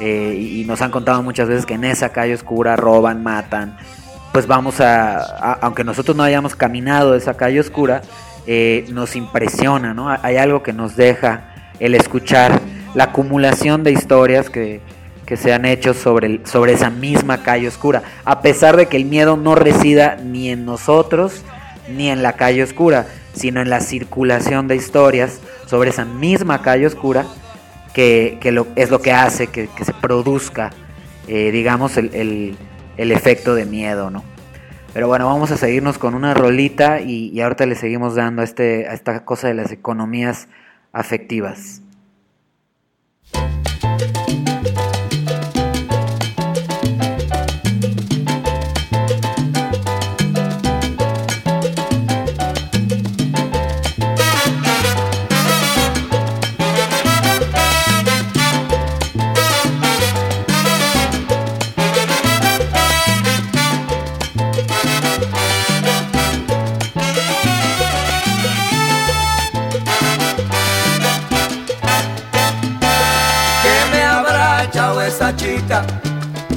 Y, 0.00 0.64
nos 0.66 0.82
han 0.82 0.90
contado 0.90 1.23
muchas 1.23 1.49
veces 1.49 1.64
que 1.64 1.75
en 1.75 1.85
esa 1.85 2.11
calle 2.11 2.35
oscura 2.35 2.76
roban, 2.76 3.23
matan. 3.23 3.78
Pues 4.37 4.47
vamos 4.47 4.83
a, 4.83 5.16
aunque 5.62 5.83
nosotros 5.83 6.14
no 6.14 6.23
hayamos 6.23 6.55
caminado 6.55 7.14
esa 7.14 7.38
calle 7.38 7.59
oscura, 7.59 8.02
nos 8.90 9.16
impresiona, 9.16 9.95
¿no? 9.95 10.11
Hay 10.11 10.37
algo 10.37 10.62
que 10.62 10.75
nos 10.75 10.95
deja 10.95 11.55
el 11.81 11.95
escuchar 11.95 12.61
la 12.95 13.05
acumulación 13.05 13.83
de 13.83 13.93
historias 13.93 14.50
que, 14.50 14.83
que 15.25 15.38
se 15.38 15.55
han 15.55 15.64
hecho 15.64 15.95
sobre, 15.95 16.47
sobre 16.47 16.75
esa 16.75 16.90
misma 16.90 17.43
calle 17.43 17.66
oscura, 17.66 18.02
a 18.26 18.43
pesar 18.43 18.76
de 18.76 18.88
que 18.88 18.99
el 18.99 19.07
miedo 19.07 19.38
no 19.38 19.55
resida 19.55 20.19
ni 20.23 20.50
en 20.50 20.66
nosotros 20.66 21.43
ni 21.88 22.11
en 22.11 22.23
la 22.23 22.35
calle 22.35 22.62
oscura, 22.62 23.07
sino 23.33 23.62
en 23.62 23.71
la 23.71 23.81
circulación 23.81 24.69
de 24.69 24.76
historias 24.76 25.40
sobre 25.64 25.88
esa 25.88 26.05
misma 26.05 26.61
calle 26.61 26.87
oscura 26.87 27.25
que, 27.95 28.38
es 28.76 28.90
lo 28.90 29.00
que 29.00 29.12
hace 29.12 29.47
que, 29.47 29.71
se 29.83 29.95
produzca, 29.95 30.73
eh, 31.26 31.50
digamos, 31.52 31.97
el, 31.97 32.59
efecto 32.98 33.54
de 33.54 33.66
miedo, 33.66 34.10
¿no? 34.10 34.24
Pero 34.92 35.08
bueno, 35.08 35.26
vamos 35.26 35.50
a 35.50 35.56
seguirnos 35.56 35.98
con 35.98 36.14
una 36.14 36.32
rolita 36.32 37.00
y 37.00 37.38
ahorita 37.40 37.66
le 37.66 37.74
seguimos 37.74 38.14
dando 38.14 38.40
a, 38.42 38.44
este, 38.44 38.88
a 38.88 38.94
esta 38.94 39.24
cosa 39.24 39.48
de 39.48 39.54
las 39.54 39.70
economías 39.70 40.48
afectivas. 40.92 41.82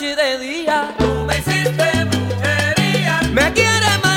noche 0.00 0.12
y 0.12 0.14
de 0.14 0.38
día. 0.38 0.94
Tú 0.98 1.24
me 1.26 1.38
hiciste 1.38 2.04
brujería. 2.04 3.20
Me 3.32 3.52
quieres 3.52 3.90
mandar 4.02 4.09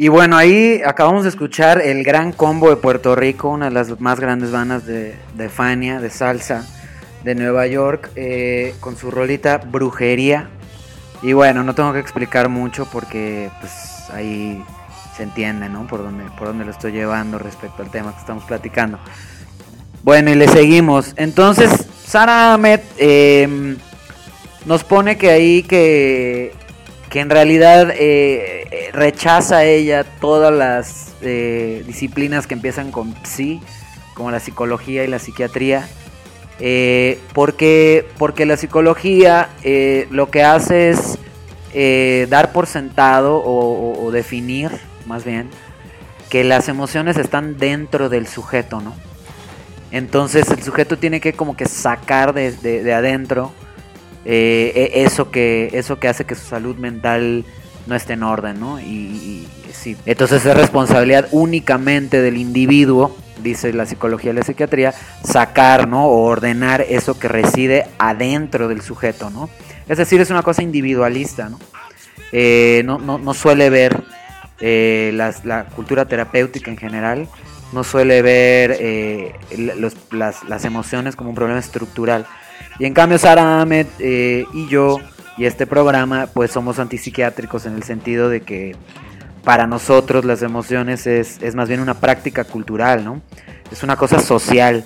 Y 0.00 0.06
bueno, 0.06 0.36
ahí 0.36 0.80
acabamos 0.86 1.24
de 1.24 1.28
escuchar 1.28 1.80
el 1.80 2.04
gran 2.04 2.30
combo 2.30 2.70
de 2.70 2.76
Puerto 2.76 3.16
Rico, 3.16 3.48
una 3.48 3.64
de 3.64 3.72
las 3.72 4.00
más 4.00 4.20
grandes 4.20 4.52
bandas 4.52 4.86
de, 4.86 5.16
de 5.34 5.48
Fania, 5.48 5.98
de 5.98 6.08
salsa, 6.08 6.64
de 7.24 7.34
Nueva 7.34 7.66
York, 7.66 8.12
eh, 8.14 8.76
con 8.78 8.96
su 8.96 9.10
rolita 9.10 9.58
Brujería. 9.58 10.50
Y 11.20 11.32
bueno, 11.32 11.64
no 11.64 11.74
tengo 11.74 11.92
que 11.92 11.98
explicar 11.98 12.48
mucho 12.48 12.86
porque 12.92 13.50
pues 13.58 13.72
ahí 14.12 14.62
se 15.16 15.24
entiende, 15.24 15.68
¿no? 15.68 15.88
Por 15.88 16.04
dónde, 16.04 16.26
por 16.38 16.46
dónde 16.46 16.64
lo 16.64 16.70
estoy 16.70 16.92
llevando 16.92 17.40
respecto 17.40 17.82
al 17.82 17.90
tema 17.90 18.12
que 18.12 18.20
estamos 18.20 18.44
platicando. 18.44 19.00
Bueno, 20.04 20.30
y 20.30 20.36
le 20.36 20.46
seguimos. 20.46 21.12
Entonces, 21.16 21.70
Sara 22.06 22.54
Ahmed 22.54 22.82
eh, 22.98 23.76
nos 24.64 24.84
pone 24.84 25.18
que 25.18 25.30
ahí 25.30 25.64
que, 25.64 26.54
que 27.10 27.20
en 27.20 27.30
realidad 27.30 27.90
eh, 27.90 28.64
eh, 28.70 28.90
rechaza 28.92 29.64
ella 29.64 30.04
todas 30.04 30.52
las 30.52 31.14
eh, 31.22 31.82
disciplinas 31.86 32.46
que 32.46 32.54
empiezan 32.54 32.90
con 32.92 33.14
psi, 33.24 33.60
como 34.14 34.30
la 34.30 34.40
psicología 34.40 35.04
y 35.04 35.06
la 35.06 35.18
psiquiatría. 35.18 35.88
porque, 37.32 38.06
porque 38.18 38.44
la 38.44 38.56
psicología 38.56 39.48
lo 40.10 40.28
que 40.30 40.42
hace 40.42 40.90
es 40.90 41.18
dar 42.28 42.52
por 42.52 42.66
sentado 42.66 43.40
o, 43.44 44.10
definir, 44.10 44.72
más 45.06 45.24
bien, 45.24 45.48
que 46.30 46.42
las 46.44 46.68
emociones 46.68 47.16
están 47.16 47.58
dentro 47.58 48.08
del 48.08 48.26
sujeto, 48.26 48.80
¿no? 48.80 48.94
Entonces 49.92 50.50
el 50.50 50.62
sujeto 50.62 50.98
tiene 50.98 51.20
que 51.20 51.32
como 51.32 51.56
que 51.56 51.64
sacar 51.66 52.34
de- 52.34 52.50
de 52.52 52.92
adentro 52.92 53.52
eh, 54.30 54.90
e- 54.92 55.04
eso, 55.04 55.30
que, 55.30 55.70
eso 55.72 55.98
que 55.98 56.06
hace 56.06 56.26
que 56.26 56.34
su 56.34 56.44
salud 56.46 56.76
mental 56.76 57.46
no 57.86 57.94
esté 57.94 58.12
en 58.12 58.22
orden, 58.22 58.60
¿no? 58.60 58.78
Y, 58.78 59.48
sí. 59.72 59.96
Entonces 60.04 60.44
es 60.44 60.54
responsabilidad 60.54 61.28
únicamente 61.30 62.20
del 62.20 62.36
individuo, 62.36 63.16
dice 63.42 63.72
la 63.72 63.86
psicología 63.86 64.32
y 64.32 64.34
la 64.34 64.42
psiquiatría, 64.42 64.92
sacar, 65.24 65.88
¿no? 65.88 66.04
O 66.04 66.24
ordenar 66.24 66.82
eso 66.82 67.18
que 67.18 67.26
reside 67.28 67.86
adentro 67.98 68.68
del 68.68 68.82
sujeto, 68.82 69.30
¿no? 69.30 69.48
Es 69.88 69.96
decir, 69.96 70.20
es 70.20 70.28
una 70.28 70.42
cosa 70.42 70.62
individualista, 70.62 71.48
¿no? 71.48 71.58
Eh, 72.30 72.82
no, 72.84 72.98
no, 72.98 73.32
suele 73.32 73.70
ver 73.70 74.02
eh, 74.60 75.10
la 75.14 75.64
cultura 75.74 76.04
terapéutica 76.04 76.70
en 76.70 76.76
general, 76.76 77.28
no 77.72 77.82
suele 77.82 78.20
ver 78.20 78.76
eh, 78.78 79.32
las 80.12 80.64
emociones 80.66 81.16
como 81.16 81.30
un 81.30 81.36
problema 81.36 81.60
estructural. 81.60 82.26
Y 82.78 82.84
en 82.84 82.94
cambio 82.94 83.18
Sara 83.18 83.60
Ahmed 83.60 83.86
eh, 83.98 84.44
y 84.52 84.68
yo 84.68 84.98
y 85.36 85.46
este 85.46 85.66
programa 85.66 86.28
pues 86.32 86.50
somos 86.50 86.78
antipsiquiátricos 86.78 87.66
en 87.66 87.74
el 87.74 87.82
sentido 87.82 88.28
de 88.28 88.40
que 88.40 88.76
para 89.44 89.66
nosotros 89.66 90.24
las 90.24 90.42
emociones 90.42 91.06
es, 91.06 91.40
es 91.42 91.54
más 91.54 91.68
bien 91.68 91.80
una 91.80 91.94
práctica 91.94 92.44
cultural, 92.44 93.04
¿no? 93.04 93.22
Es 93.72 93.82
una 93.82 93.96
cosa 93.96 94.20
social, 94.20 94.84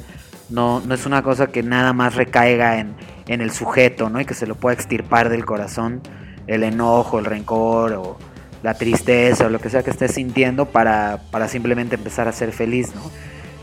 no, 0.50 0.80
no 0.80 0.94
es 0.94 1.06
una 1.06 1.22
cosa 1.22 1.48
que 1.48 1.62
nada 1.62 1.92
más 1.92 2.14
recaiga 2.14 2.78
en, 2.78 2.94
en 3.28 3.40
el 3.40 3.50
sujeto, 3.50 4.08
¿no? 4.08 4.20
Y 4.20 4.24
que 4.24 4.34
se 4.34 4.46
lo 4.46 4.54
pueda 4.54 4.74
extirpar 4.74 5.30
del 5.30 5.44
corazón 5.44 6.00
el 6.46 6.62
enojo, 6.62 7.18
el 7.18 7.24
rencor 7.24 7.94
o 7.94 8.18
la 8.62 8.74
tristeza 8.74 9.46
o 9.46 9.48
lo 9.48 9.58
que 9.58 9.70
sea 9.70 9.82
que 9.82 9.90
estés 9.90 10.12
sintiendo 10.12 10.66
para, 10.66 11.22
para 11.30 11.48
simplemente 11.48 11.96
empezar 11.96 12.28
a 12.28 12.32
ser 12.32 12.52
feliz, 12.52 12.94
¿no? 12.94 13.02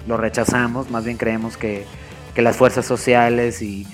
Lo 0.08 0.18
rechazamos, 0.18 0.90
más 0.90 1.06
bien 1.06 1.18
creemos 1.18 1.56
que, 1.56 1.86
que 2.34 2.42
las 2.42 2.58
fuerzas 2.58 2.86
sociales 2.86 3.62
y, 3.62 3.86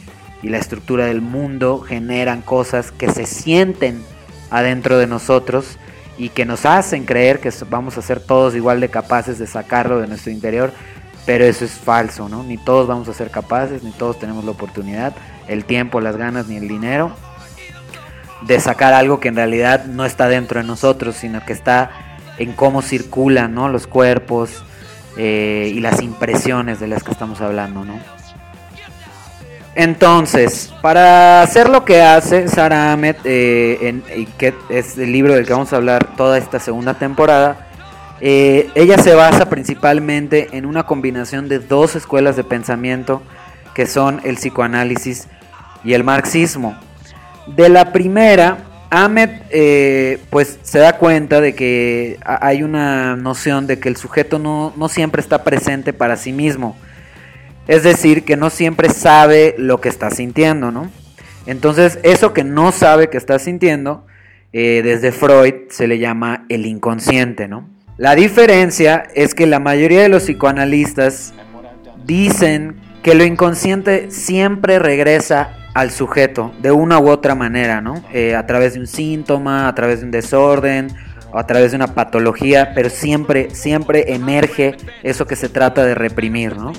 y 0.42 0.50
la 0.50 0.58
estructura 0.58 1.06
del 1.06 1.22
mundo 1.22 1.80
generan 1.80 2.42
cosas 2.42 2.92
que 2.92 3.12
se 3.12 3.26
sienten 3.26 4.04
adentro 4.50 4.98
de 4.98 5.08
nosotros 5.08 5.78
y 6.18 6.30
que 6.30 6.46
nos 6.46 6.66
hacen 6.66 7.06
creer 7.06 7.40
que 7.40 7.52
vamos 7.70 7.98
a 7.98 8.02
ser 8.02 8.20
todos 8.20 8.56
igual 8.56 8.80
de 8.80 8.90
capaces 8.90 9.40
de 9.40 9.48
sacarlo 9.48 10.00
de 10.00 10.08
nuestro 10.08 10.32
interior, 10.32 10.72
pero 11.26 11.46
eso 11.46 11.66
es 11.66 11.72
falso, 11.72 12.30
¿no? 12.30 12.44
Ni 12.44 12.58
todos 12.58 12.88
vamos 12.88 13.08
a 13.10 13.14
ser 13.14 13.32
capaces, 13.32 13.84
ni 13.84 13.92
todos 13.92 14.20
tenemos 14.20 14.46
la 14.46 14.52
oportunidad, 14.52 15.14
el 15.48 15.66
tiempo, 15.66 16.00
las 16.00 16.16
ganas, 16.16 16.48
ni 16.48 16.58
el 16.58 16.68
dinero 16.68 17.12
de 18.42 18.60
sacar 18.60 18.94
algo 18.94 19.20
que 19.20 19.30
en 19.30 19.36
realidad 19.36 19.86
no 19.86 20.06
está 20.06 20.28
dentro 20.28 20.60
de 20.60 20.68
nosotros, 20.68 21.16
sino 21.16 21.44
que 21.46 21.54
está 21.54 22.18
en 22.38 22.54
cómo 22.54 22.82
circulan 22.82 23.54
¿no? 23.54 23.70
los 23.70 23.88
cuerpos 23.88 24.64
eh, 25.18 25.72
y 25.74 25.80
las 25.80 26.02
impresiones 26.02 26.80
de 26.80 26.88
las 26.88 27.04
que 27.04 27.12
estamos 27.12 27.42
hablando, 27.42 27.86
¿no? 27.86 28.00
Entonces, 29.76 30.74
para 30.82 31.42
hacer 31.42 31.68
lo 31.70 31.84
que 31.84 32.02
hace 32.02 32.48
Sara 32.48 32.94
Ahmed, 32.94 33.18
eh, 33.26 33.78
en- 33.82 34.04
y 34.16 34.26
que 34.26 34.54
es 34.70 34.98
el 34.98 35.12
libro 35.12 35.34
del 35.36 35.46
que 35.46 35.52
vamos 35.52 35.74
a 35.74 35.76
hablar 35.76 36.16
toda 36.16 36.38
esta 36.38 36.60
segunda 36.60 36.94
temporada, 36.94 37.68
eh, 38.22 38.70
ella 38.76 38.98
se 38.98 39.14
basa 39.14 39.50
principalmente 39.50 40.48
en 40.54 40.66
una 40.66 40.84
combinación 40.84 41.50
de 41.50 41.60
dos 41.60 41.96
escuelas 41.98 42.38
de 42.38 42.46
pensamiento 42.46 43.22
que 43.74 43.86
son 43.86 44.22
el 44.24 44.36
psicoanálisis 44.38 45.28
y 45.84 45.94
el 45.94 46.06
marxismo. 46.06 46.78
De 47.48 47.68
la 47.68 47.92
primera, 47.92 48.60
Ahmed 48.90 49.30
eh, 49.50 50.20
pues 50.30 50.58
se 50.64 50.80
da 50.80 50.94
cuenta 50.98 51.42
de 51.42 51.54
que 51.54 52.18
ha- 52.24 52.48
hay 52.48 52.64
una 52.64 53.18
noción 53.18 53.68
de 53.68 53.78
que 53.80 53.90
el 53.90 53.98
sujeto 53.98 54.40
no, 54.40 54.72
no 54.78 54.88
siempre 54.88 55.22
está 55.22 55.44
presente 55.44 55.92
para 55.92 56.16
sí 56.16 56.32
mismo. 56.32 56.78
Es 57.68 57.84
decir, 57.84 58.24
que 58.24 58.38
no 58.38 58.50
siempre 58.50 58.90
sabe 58.90 59.56
lo 59.58 59.82
que 59.82 59.90
está 59.90 60.12
sintiendo, 60.12 60.72
¿no? 60.72 60.92
Entonces, 61.46 62.00
eso 62.04 62.34
que 62.34 62.44
no 62.44 62.72
sabe 62.72 63.10
que 63.10 63.18
está 63.18 63.40
sintiendo, 63.40 64.06
eh, 64.54 64.82
desde 64.84 65.12
Freud 65.12 65.70
se 65.70 65.88
le 65.88 66.00
llama 66.00 66.46
el 66.50 66.66
inconsciente, 66.66 67.48
¿no? 67.48 67.68
La 67.98 68.16
diferencia 68.16 69.04
es 69.16 69.34
que 69.34 69.46
la 69.46 69.60
mayoría 69.60 70.02
de 70.02 70.10
los 70.10 70.24
psicoanalistas 70.24 71.34
dicen 72.06 72.76
que 73.04 73.16
lo 73.16 73.24
inconsciente 73.24 74.12
siempre 74.12 74.80
regresa 74.80 75.54
al 75.74 75.92
sujeto 75.92 76.54
de 76.62 76.72
una 76.72 77.00
u 77.00 77.10
otra 77.10 77.36
manera, 77.36 77.82
¿no? 77.82 78.04
Eh, 78.14 78.36
a 78.36 78.46
través 78.48 78.74
de 78.74 78.80
un 78.80 78.88
síntoma, 78.88 79.68
a 79.68 79.76
través 79.76 80.00
de 80.00 80.06
un 80.06 80.12
desorden, 80.12 80.88
a 81.38 81.46
través 81.46 81.72
de 81.72 81.78
una 81.78 81.94
patología, 81.94 82.72
pero 82.74 82.90
siempre, 82.90 83.50
siempre 83.54 84.14
emerge 84.14 84.76
eso 85.04 85.26
que 85.26 85.36
se 85.36 85.50
trata 85.50 85.84
de 85.84 85.96
reprimir, 85.96 86.58
¿no? 86.58 86.74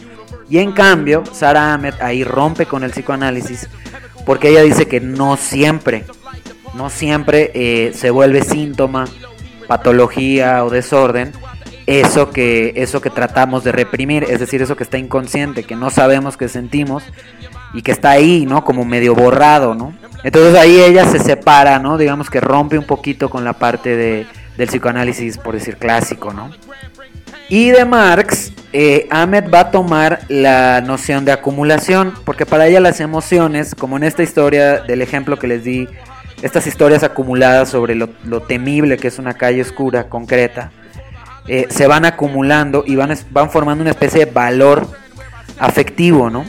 Y 0.48 0.58
en 0.58 0.72
cambio, 0.72 1.24
Sara 1.32 1.74
Ahmed 1.74 1.94
ahí 2.00 2.22
rompe 2.24 2.66
con 2.66 2.84
el 2.84 2.90
psicoanálisis 2.90 3.68
porque 4.24 4.48
ella 4.48 4.62
dice 4.62 4.86
que 4.86 5.00
no 5.00 5.36
siempre, 5.36 6.04
no 6.74 6.90
siempre 6.90 7.50
eh, 7.54 7.92
se 7.94 8.10
vuelve 8.10 8.42
síntoma, 8.42 9.06
patología 9.66 10.64
o 10.64 10.70
desorden 10.70 11.32
eso 11.86 12.30
que, 12.30 12.72
eso 12.76 13.00
que 13.00 13.10
tratamos 13.10 13.62
de 13.62 13.72
reprimir, 13.72 14.24
es 14.24 14.40
decir, 14.40 14.60
eso 14.60 14.76
que 14.76 14.82
está 14.82 14.98
inconsciente, 14.98 15.62
que 15.62 15.76
no 15.76 15.90
sabemos 15.90 16.36
que 16.36 16.48
sentimos 16.48 17.04
y 17.72 17.82
que 17.82 17.92
está 17.92 18.10
ahí, 18.10 18.44
¿no? 18.44 18.64
Como 18.64 18.84
medio 18.84 19.14
borrado, 19.14 19.74
¿no? 19.74 19.94
Entonces 20.24 20.56
ahí 20.56 20.80
ella 20.80 21.06
se 21.06 21.20
separa, 21.20 21.78
¿no? 21.78 21.96
Digamos 21.96 22.28
que 22.28 22.40
rompe 22.40 22.76
un 22.76 22.84
poquito 22.84 23.30
con 23.30 23.44
la 23.44 23.52
parte 23.52 23.96
de, 23.96 24.26
del 24.56 24.68
psicoanálisis, 24.68 25.38
por 25.38 25.54
decir 25.54 25.76
clásico, 25.76 26.32
¿no? 26.32 26.50
Y 27.48 27.70
de 27.70 27.84
Marx, 27.84 28.52
eh, 28.72 29.06
Ahmed 29.10 29.44
va 29.52 29.60
a 29.60 29.70
tomar 29.70 30.20
la 30.28 30.80
noción 30.80 31.24
de 31.24 31.32
acumulación, 31.32 32.12
porque 32.24 32.44
para 32.44 32.66
ella 32.66 32.80
las 32.80 33.00
emociones, 33.00 33.74
como 33.74 33.96
en 33.96 34.02
esta 34.02 34.22
historia 34.22 34.78
del 34.80 35.00
ejemplo 35.00 35.38
que 35.38 35.46
les 35.46 35.62
di, 35.62 35.88
estas 36.42 36.66
historias 36.66 37.02
acumuladas 37.02 37.68
sobre 37.70 37.94
lo, 37.94 38.08
temible 38.42 38.96
que 38.96 39.08
es 39.08 39.18
una 39.18 39.34
calle 39.34 39.62
oscura, 39.62 40.08
concreta, 40.08 40.72
eh, 41.46 41.66
se 41.70 41.86
van 41.86 42.04
acumulando 42.04 42.82
y 42.86 42.96
van, 42.96 43.16
formando 43.50 43.82
una 43.82 43.92
especie 43.92 44.26
de 44.26 44.32
valor 44.32 44.88
afectivo, 45.58 46.28
¿no? 46.28 46.44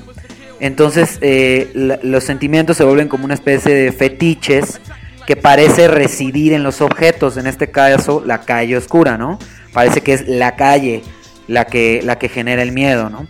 Entonces 0.59 1.19
eh, 1.21 1.99
los 2.01 2.23
sentimientos 2.23 2.77
se 2.77 2.83
vuelven 2.83 3.07
como 3.07 3.25
una 3.25 3.35
especie 3.35 3.73
de 3.75 3.91
fetiches 3.91 4.81
que 5.27 5.35
parece 5.35 5.87
residir 5.87 6.53
en 6.53 6.63
los 6.63 6.81
objetos, 6.81 7.37
en 7.37 7.45
este 7.45 7.69
caso 7.69 8.23
la 8.25 8.41
calle 8.41 8.75
oscura, 8.77 9.17
¿no? 9.17 9.37
Parece 9.73 10.01
que 10.01 10.13
es 10.13 10.27
la 10.27 10.55
calle 10.55 11.03
la 11.47 11.65
que, 11.65 12.01
la 12.03 12.17
que 12.17 12.29
genera 12.29 12.63
el 12.63 12.71
miedo, 12.71 13.09
¿no? 13.11 13.27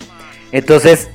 Entonces 0.53 1.09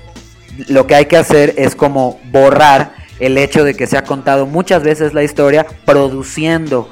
lo 0.68 0.86
que 0.86 0.94
hay 0.96 1.06
que 1.06 1.16
hacer 1.16 1.54
es 1.56 1.74
como 1.74 2.20
borrar 2.30 2.92
el 3.20 3.38
hecho 3.38 3.64
de 3.64 3.74
que 3.74 3.86
se 3.86 3.96
ha 3.96 4.02
contado 4.04 4.44
muchas 4.46 4.82
veces 4.82 5.14
la 5.14 5.22
historia 5.22 5.64
produciendo 5.86 6.88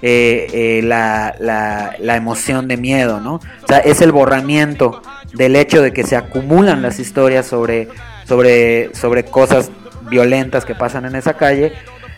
eh, 0.00 0.46
eh, 0.52 0.80
la, 0.84 1.34
la- 1.40 1.94
la 1.98 2.16
emoción 2.16 2.68
de 2.68 2.76
miedo, 2.76 3.20
¿no? 3.20 3.34
O 3.34 3.66
sea, 3.66 3.78
es 3.78 4.00
el 4.00 4.12
borramiento 4.12 5.02
del 5.32 5.56
hecho 5.56 5.82
de 5.82 5.92
que 5.92 6.04
se 6.04 6.14
acumulan 6.16 6.82
las 6.82 6.98
historias 7.00 7.46
sobre, 7.46 7.88
sobre, 8.28 8.94
sobre 8.94 9.24
cosas 9.24 9.70
violentas 10.08 10.64
que 10.64 10.74
pasan 10.74 11.06
en 11.06 11.16
esa 11.16 11.34
calle, 11.34 11.72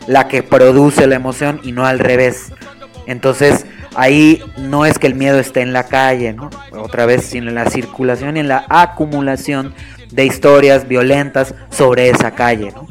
la 0.06 0.28
que 0.28 0.42
produce 0.42 1.06
la 1.06 1.16
emoción 1.16 1.60
y 1.62 1.72
no 1.72 1.86
al 1.86 1.98
revés. 1.98 2.52
Entonces, 3.06 3.66
ahí 3.94 4.42
no 4.58 4.86
es 4.86 4.98
que 4.98 5.06
el 5.06 5.14
miedo 5.14 5.38
esté 5.38 5.60
en 5.60 5.72
la 5.72 5.84
calle, 5.84 6.32
¿no? 6.32 6.50
Otra 6.72 7.06
vez, 7.06 7.24
sino 7.24 7.48
en 7.48 7.54
la 7.54 7.70
circulación 7.70 8.36
y 8.36 8.40
en 8.40 8.48
la 8.48 8.64
acumulación 8.68 9.74
de 10.10 10.24
historias 10.24 10.86
violentas 10.88 11.54
sobre 11.70 12.10
esa 12.10 12.32
calle, 12.32 12.72
¿no? 12.74 12.86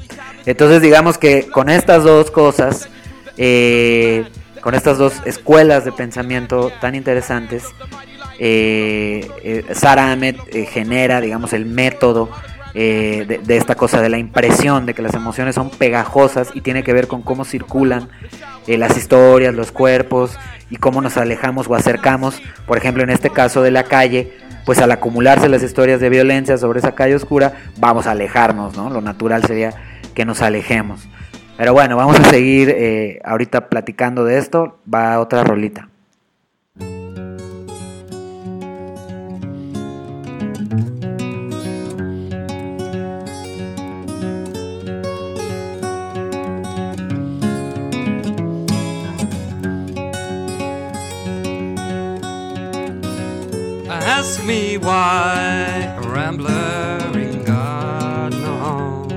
Entonces, 0.46 0.82
digamos 0.82 1.18
que 1.18 1.48
con 1.48 1.70
estas 1.70 2.04
dos 2.04 2.30
cosas, 2.32 2.90
eh, 3.38 4.26
con 4.62 4.76
estas 4.76 4.98
dos 4.98 5.14
escuelas 5.26 5.86
de 5.86 5.92
pensamiento 5.92 6.72
tan 6.80 6.96
interesantes, 6.96 7.64
eh, 8.38 9.28
eh, 9.44 9.66
Sara 9.74 10.12
Ahmed 10.12 10.36
eh, 10.48 10.66
genera, 10.66 11.22
digamos, 11.22 11.54
el 11.54 11.66
método 11.66 12.30
eh, 12.78 13.40
de, 13.42 13.58
esta 13.58 13.76
cosa 13.76 14.02
de 14.02 14.10
la 14.10 14.18
impresión, 14.18 14.86
de 14.86 14.94
que 14.94 15.02
las 15.02 15.14
emociones 15.14 15.56
son 15.56 15.70
pegajosas 15.70 16.50
y 16.54 16.60
tiene 16.60 16.84
que 16.84 16.92
ver 16.92 17.08
con 17.08 17.22
cómo 17.22 17.46
circulan 17.46 18.10
eh, 18.68 18.78
las 18.78 18.98
historias, 18.98 19.56
los 19.56 19.72
cuerpos 19.72 20.38
y 20.70 20.76
cómo 20.76 21.02
nos 21.02 21.16
alejamos 21.16 21.70
o 21.70 21.76
acercamos, 21.76 22.42
por 22.68 22.78
ejemplo, 22.78 23.02
en 23.02 23.12
este 23.12 23.30
caso 23.30 23.62
de 23.62 23.72
la 23.72 23.84
calle, 23.84 24.34
pues 24.66 24.80
al 24.80 24.92
acumularse 24.92 25.48
las 25.48 25.64
historias 25.64 26.02
de 26.02 26.10
violencia 26.10 26.58
sobre 26.58 26.80
esa 26.80 26.96
calle 26.96 27.16
oscura, 27.16 27.54
vamos 27.78 28.08
a 28.08 28.12
alejarnos, 28.12 28.76
¿no? 28.76 28.90
Lo 28.90 29.00
natural 29.00 29.46
sería 29.46 29.74
que 30.14 30.26
nos 30.26 30.42
alejemos. 30.42 31.08
Pero 31.58 31.72
bueno, 31.72 31.96
vamos 31.96 32.20
a 32.20 32.26
seguir 32.26 32.70
eh, 32.70 33.22
ahorita 33.24 33.70
platicando 33.70 34.26
de 34.26 34.38
esto. 34.38 34.80
Va 34.94 35.20
otra 35.22 35.46
rolita. 35.46 35.88
Me 54.46 54.78
why 54.78 55.96
a 55.98 56.08
rambler 56.08 57.00
no 58.30 58.58
home. 58.64 59.12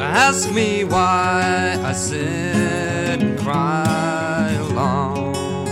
Ask 0.00 0.50
me 0.52 0.84
why 0.84 1.78
I 1.82 1.92
sit 1.92 3.22
and 3.22 3.38
cry 3.38 4.52
alone. 4.70 5.68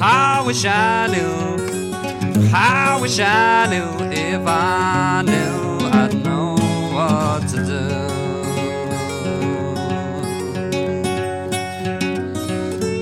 I 0.00 0.42
wish 0.46 0.64
I 0.64 1.08
knew, 1.08 2.52
I 2.54 2.98
wish 3.00 3.18
I 3.18 3.66
knew 3.68 4.12
if 4.12 4.46
I 4.46 5.22
knew 5.26 5.59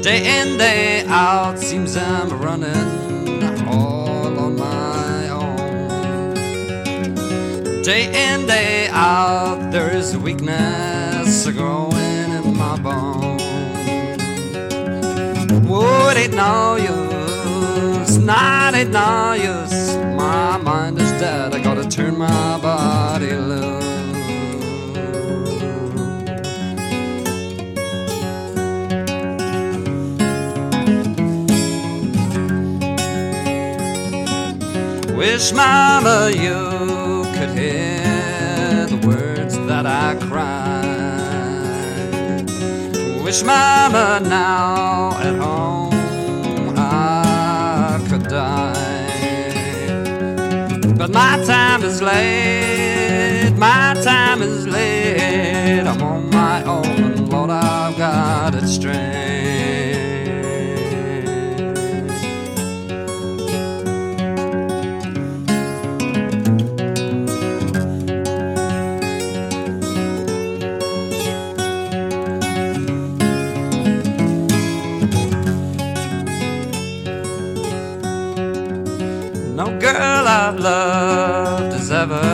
Day 0.08 0.40
in, 0.40 0.56
day 0.56 1.04
out, 1.06 1.58
seems 1.58 1.94
I'm 1.94 2.30
running 2.40 3.66
all 3.68 4.38
on 4.38 4.56
my 4.56 5.28
own. 5.28 6.32
Day 7.82 8.06
in, 8.06 8.46
day 8.46 8.88
out, 8.90 9.70
there's 9.70 10.16
weakness 10.16 11.46
growing 11.50 12.30
in 12.38 12.56
my 12.56 12.78
bones. 12.78 13.42
Would 15.68 16.16
it 16.16 16.32
no 16.32 16.76
use? 16.76 18.16
Not 18.16 18.74
it 18.74 18.88
no 18.88 19.34
use. 19.34 19.94
My 20.16 20.56
mind 20.56 20.98
is 20.98 21.10
dead, 21.20 21.54
I 21.54 21.62
gotta 21.62 21.86
turn 21.86 22.16
my 22.16 22.58
body 22.62 23.32
loose. 23.32 23.87
Wish, 35.18 35.52
Mama, 35.52 36.30
you 36.30 37.24
could 37.34 37.50
hear 37.50 38.86
the 38.86 39.00
words 39.04 39.58
that 39.66 39.84
I 39.84 40.14
cried. 40.28 40.78
Wish, 43.24 43.42
Mama, 43.42 44.20
now 44.22 45.10
at 45.18 45.34
home 45.34 46.72
I 46.76 48.00
could 48.08 48.28
die. 48.28 49.08
But 50.96 51.10
my 51.10 51.42
time 51.44 51.82
is 51.82 52.00
late, 52.00 53.56
my 53.56 53.97
loved 80.68 81.72
has 81.72 81.90
ever 81.90 82.28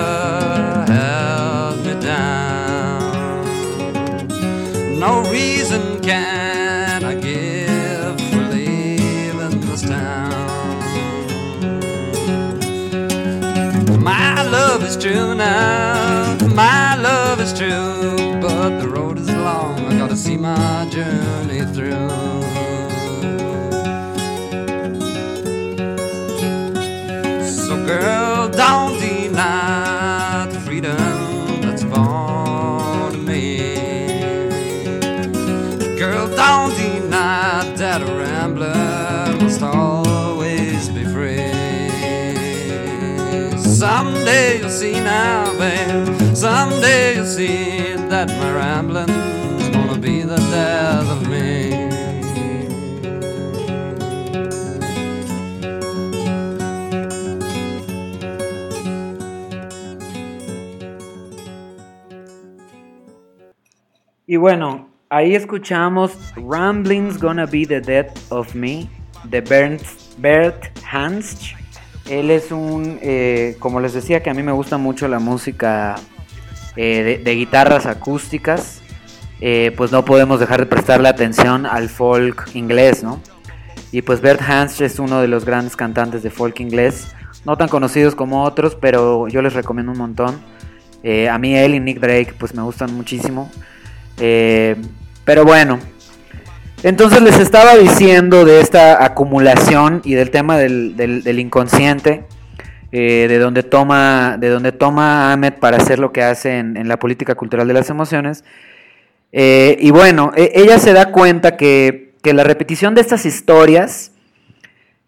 held 0.95 1.77
me 1.87 1.95
down. 2.01 3.45
No 5.05 5.13
reason 5.37 5.83
can 6.09 7.05
I 7.13 7.15
give 7.29 8.15
for 8.31 8.45
leaving 8.57 9.61
this 9.69 9.83
town. 9.83 10.77
My 14.13 14.43
love 14.57 14.81
is 14.89 14.97
true 15.05 15.35
now, 15.35 16.37
my 16.65 16.97
love 17.09 17.39
is 17.41 17.53
true, 17.61 18.39
but 18.45 18.71
the 18.81 18.89
road 18.97 19.17
is 19.19 19.31
long. 19.49 19.75
I 19.91 19.93
gotta 20.01 20.17
see 20.17 20.37
my 20.37 20.89
Someday 44.35 44.59
you'll 44.59 44.69
see 44.69 44.93
now, 44.95 45.59
babe. 45.59 46.35
Someday 46.35 47.15
you'll 47.15 47.25
see 47.25 47.95
that 48.09 48.27
my 48.27 48.53
rambling's 48.53 49.69
gonna 49.69 49.97
be 49.97 50.23
the 50.23 50.35
death 50.51 51.09
of 51.09 51.29
me. 51.29 51.71
Y 64.27 64.37
bueno, 64.37 64.89
ahí 65.11 65.37
escuchamos 65.37 66.11
Rambling's 66.35 67.19
Gonna 67.19 67.47
Be 67.47 67.65
the 67.65 67.81
Death 67.81 68.33
of 68.33 68.57
Me 68.57 68.91
de 69.31 69.41
Bernd, 69.41 69.85
Bert 70.19 70.75
Hansch. 70.81 71.55
Él 72.09 72.31
es 72.31 72.53
un, 72.53 72.99
eh, 73.03 73.57
como 73.59 73.81
les 73.81 73.95
decía, 73.95 74.23
que 74.23 74.31
a 74.31 74.35
mí 74.35 74.43
me 74.43 74.53
gusta 74.53 74.77
mucho 74.77 75.09
la 75.09 75.19
música 75.19 75.97
eh, 76.77 77.21
de, 77.25 77.35
guitarras 77.35 77.87
acústicas. 77.87 78.81
eh, 79.41 79.73
pues 79.77 79.91
no 79.93 80.05
podemos 80.05 80.41
dejar 80.41 80.61
de 80.61 80.67
prestarle 80.67 81.09
atención 81.09 81.67
al 81.67 81.89
folk 81.89 82.51
inglés, 82.55 83.03
¿no? 83.03 83.21
Y 83.93 84.03
pues 84.03 84.21
Bert 84.21 84.41
Hansch 84.41 84.81
es 84.81 84.99
uno 84.99 85.21
de 85.21 85.29
los 85.29 85.45
grandes 85.45 85.77
cantantes 85.77 86.23
de 86.23 86.31
folk 86.31 86.61
inglés, 86.61 87.15
no 87.45 87.57
tan 87.57 87.69
conocidos 87.69 88.15
como 88.15 88.45
otros, 88.45 88.75
pero 88.75 89.29
yo 89.29 89.43
les 89.43 89.53
recomiendo 89.53 89.93
un 89.93 89.99
montón. 89.99 90.41
A 91.31 91.39
mí 91.39 91.55
él 91.55 91.75
y 91.75 91.81
Nick 91.81 92.01
Drake 92.01 92.35
pues 92.39 92.55
me 92.55 92.63
gustan 92.63 92.95
muchísimo. 92.95 93.51
Pero 94.17 95.45
bueno, 95.45 95.79
entonces 96.85 97.23
les 97.23 97.39
estaba 97.39 97.75
diciendo 97.77 98.45
de 98.45 98.61
esta 98.61 99.05
acumulación 99.05 100.01
y 100.05 100.15
del 100.15 100.31
tema 100.31 100.57
del, 100.59 100.97
del- 100.97 101.23
del 101.23 101.39
inconsciente, 101.41 102.25
eh, 102.93 103.27
de 103.29 103.39
donde 103.39 103.63
toma, 103.63 104.37
de 104.39 104.49
donde 104.51 104.71
toma 104.71 105.33
Ahmed 105.33 105.55
para 105.55 105.79
hacer 105.79 105.99
lo 105.99 106.13
que 106.13 106.23
hace 106.23 106.59
en, 106.59 106.87
la 106.87 106.99
política 106.99 107.35
cultural 107.35 107.67
de 107.67 107.75
las 107.75 107.91
emociones. 107.91 108.45
Eh, 109.33 109.77
y 109.81 109.91
bueno, 109.91 110.31
e- 110.37 110.53
ella 110.55 110.79
se 110.79 110.93
da 110.93 111.11
cuenta 111.11 111.57
que, 111.57 112.15
que 112.23 112.33
la 112.35 112.45
repetición 112.45 112.95
de 112.95 113.01
estas 113.01 113.27
historias 113.27 114.13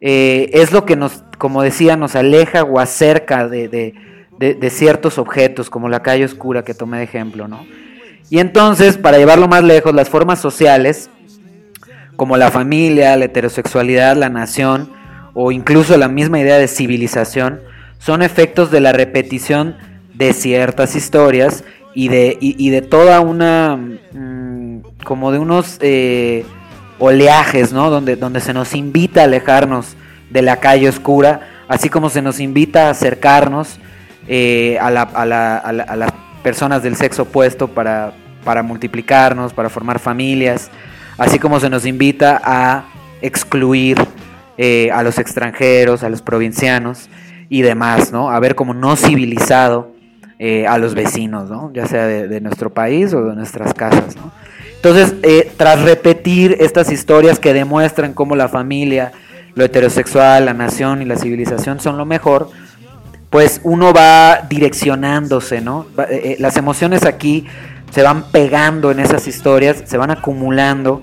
eh, 0.00 0.50
es 0.52 0.72
lo 0.72 0.84
que 0.84 0.96
nos, 0.96 1.22
como 1.38 1.62
decía, 1.62 1.96
nos 1.96 2.16
aleja 2.16 2.64
o 2.64 2.80
acerca 2.80 3.48
de, 3.48 3.68
de- 3.68 3.94
de- 4.38 4.54
de 4.54 4.70
ciertos 4.70 5.18
objetos, 5.18 5.70
como 5.70 5.88
la 5.88 6.02
calle 6.02 6.24
oscura 6.24 6.64
que 6.64 6.74
tomé 6.74 6.98
de 6.98 7.04
ejemplo, 7.04 7.48
¿no? 7.48 7.64
Y 8.28 8.40
entonces, 8.40 8.98
para 8.98 9.18
llevarlo 9.18 9.46
más 9.46 9.62
lejos, 9.62 9.94
las 9.94 10.08
formas 10.10 10.40
sociales, 10.40 11.08
como 12.16 12.36
la 12.36 12.50
familia, 12.50 13.16
la 13.16 13.26
heterosexualidad, 13.26 14.16
la 14.16 14.28
nación, 14.28 14.90
o 15.34 15.52
incluso 15.52 15.96
la 15.96 16.08
misma 16.08 16.40
idea 16.40 16.58
de 16.58 16.68
civilización, 16.68 17.60
son 17.98 18.22
efectos 18.22 18.70
de 18.70 18.80
la 18.80 18.92
repetición 18.92 19.76
de 20.14 20.32
ciertas 20.32 20.96
historias 20.96 21.64
y 21.94 22.08
de, 22.08 22.36
y, 22.40 22.70
de 22.70 22.82
toda 22.82 23.20
una, 23.20 23.76
mm, 23.76 24.80
como 25.04 25.32
de 25.32 25.38
unos 25.38 25.78
eh, 25.80 26.44
oleajes, 26.98 27.72
¿no? 27.72 27.90
Donde, 27.90 28.16
donde 28.16 28.40
se 28.40 28.52
nos 28.52 28.74
invita 28.74 29.22
a 29.22 29.24
alejarnos 29.24 29.96
de 30.30 30.42
la 30.42 30.56
calle 30.56 30.88
oscura, 30.88 31.48
así 31.68 31.88
como 31.88 32.10
se 32.10 32.22
nos 32.22 32.40
invita 32.40 32.88
a 32.88 32.90
acercarnos 32.90 33.78
eh, 34.28 34.78
a, 34.80 34.88
a 34.88 35.96
las 35.96 36.12
personas 36.42 36.82
del 36.82 36.96
sexo 36.96 37.22
opuesto 37.22 37.68
para, 37.68 38.12
para 38.44 38.62
multiplicarnos, 38.62 39.52
para 39.52 39.68
formar 39.68 39.98
familias, 39.98 40.70
así 41.18 41.38
como 41.38 41.60
se 41.60 41.70
nos 41.70 41.86
invita 41.86 42.40
a 42.44 42.84
excluir 43.22 43.98
eh, 44.58 44.90
a 44.92 45.02
los 45.02 45.18
extranjeros, 45.18 46.02
a 46.02 46.08
los 46.08 46.22
provincianos 46.22 47.08
y 47.48 47.62
demás, 47.62 48.12
¿no? 48.12 48.30
A 48.30 48.40
ver 48.40 48.54
como 48.54 48.74
no 48.74 48.96
civilizado 48.96 49.92
eh, 50.38 50.66
a 50.66 50.78
los 50.78 50.94
vecinos, 50.94 51.50
¿no? 51.50 51.70
Ya 51.72 51.86
sea 51.86 52.06
de, 52.06 52.40
nuestro 52.40 52.72
país 52.72 53.12
o 53.14 53.24
de 53.24 53.34
nuestras 53.34 53.74
casas. 53.74 54.16
Entonces, 54.76 55.14
eh, 55.22 55.50
tras 55.56 55.82
repetir 55.82 56.56
estas 56.60 56.90
historias 56.92 57.38
que 57.38 57.52
demuestran 57.52 58.12
cómo 58.12 58.36
la 58.36 58.48
familia, 58.48 59.12
lo 59.54 59.64
heterosexual, 59.64 60.44
la 60.46 60.54
nación 60.54 61.02
y 61.02 61.04
la 61.06 61.16
civilización 61.16 61.80
son 61.80 61.96
lo 61.96 62.04
mejor, 62.04 62.50
pues 63.30 63.60
uno 63.64 63.92
va 63.92 64.40
direccionándose, 64.48 65.60
¿no? 65.60 65.86
Las 66.38 66.56
emociones 66.56 67.04
aquí 67.04 67.46
se 67.96 68.02
van 68.02 68.24
pegando 68.24 68.90
en 68.90 69.00
esas 69.00 69.26
historias, 69.26 69.82
se 69.86 69.96
van 69.96 70.10
acumulando, 70.10 71.02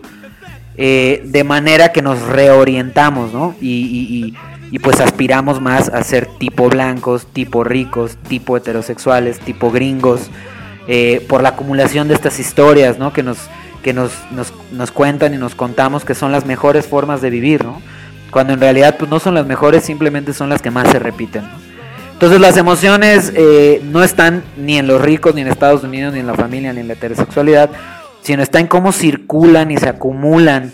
eh, 0.78 1.24
de 1.26 1.44
manera 1.44 1.92
que 1.92 2.04
nos 2.04 2.22
reorientamos, 2.22 3.34
¿no? 3.34 3.56
Y, 3.60 4.36
pues 4.84 5.02
aspiramos 5.02 5.60
más 5.60 5.90
a 5.90 6.04
ser 6.04 6.28
tipo 6.38 6.70
blancos, 6.70 7.26
tipo 7.26 7.64
ricos, 7.64 8.16
tipo 8.28 8.58
heterosexuales, 8.58 9.40
tipo 9.40 9.72
gringos, 9.72 10.30
eh, 10.88 11.26
por 11.28 11.42
la 11.42 11.50
acumulación 11.50 12.08
de 12.10 12.14
estas 12.14 12.40
historias, 12.40 13.00
¿no? 13.00 13.12
Que 13.12 13.24
nos, 13.24 13.40
que 13.82 13.92
nos, 13.94 14.12
nos, 14.30 14.54
nos 14.72 14.92
cuentan 14.92 15.34
y 15.34 15.38
nos 15.38 15.56
contamos 15.56 16.06
que 16.06 16.14
son 16.14 16.32
las 16.32 16.46
mejores 16.46 16.86
formas 16.86 17.22
de 17.22 17.32
vivir, 17.32 17.66
¿no? 17.66 17.82
Cuando 18.30 18.54
en 18.54 18.60
realidad 18.60 18.98
pues, 19.00 19.10
no 19.10 19.20
son 19.20 19.34
las 19.34 19.48
mejores, 19.48 19.84
simplemente 19.84 20.32
son 20.32 20.48
las 20.48 20.62
que 20.62 20.70
más 20.70 20.90
se 20.90 21.00
repiten, 21.00 21.42
¿no? 21.42 21.73
Entonces 22.14 22.40
las 22.40 22.56
emociones 22.58 23.34
eh, 23.36 23.82
no 23.84 24.02
están 24.04 24.44
ni 24.58 24.78
en 24.78 24.88
los 24.88 25.02
ricos, 25.02 25.36
ni 25.36 25.42
en 25.42 25.48
Estados 25.48 25.84
Unidos, 25.84 26.14
ni 26.14 26.20
en 26.22 26.28
la 26.28 26.36
familia, 26.36 26.72
ni 26.72 26.80
en 26.80 26.88
la 26.88 26.94
heterosexualidad, 26.94 27.70
sino 28.22 28.42
está 28.42 28.60
en 28.60 28.68
cómo 28.68 28.92
circulan 28.94 29.72
y 29.72 29.78
se 29.78 29.90
acumulan, 29.90 30.72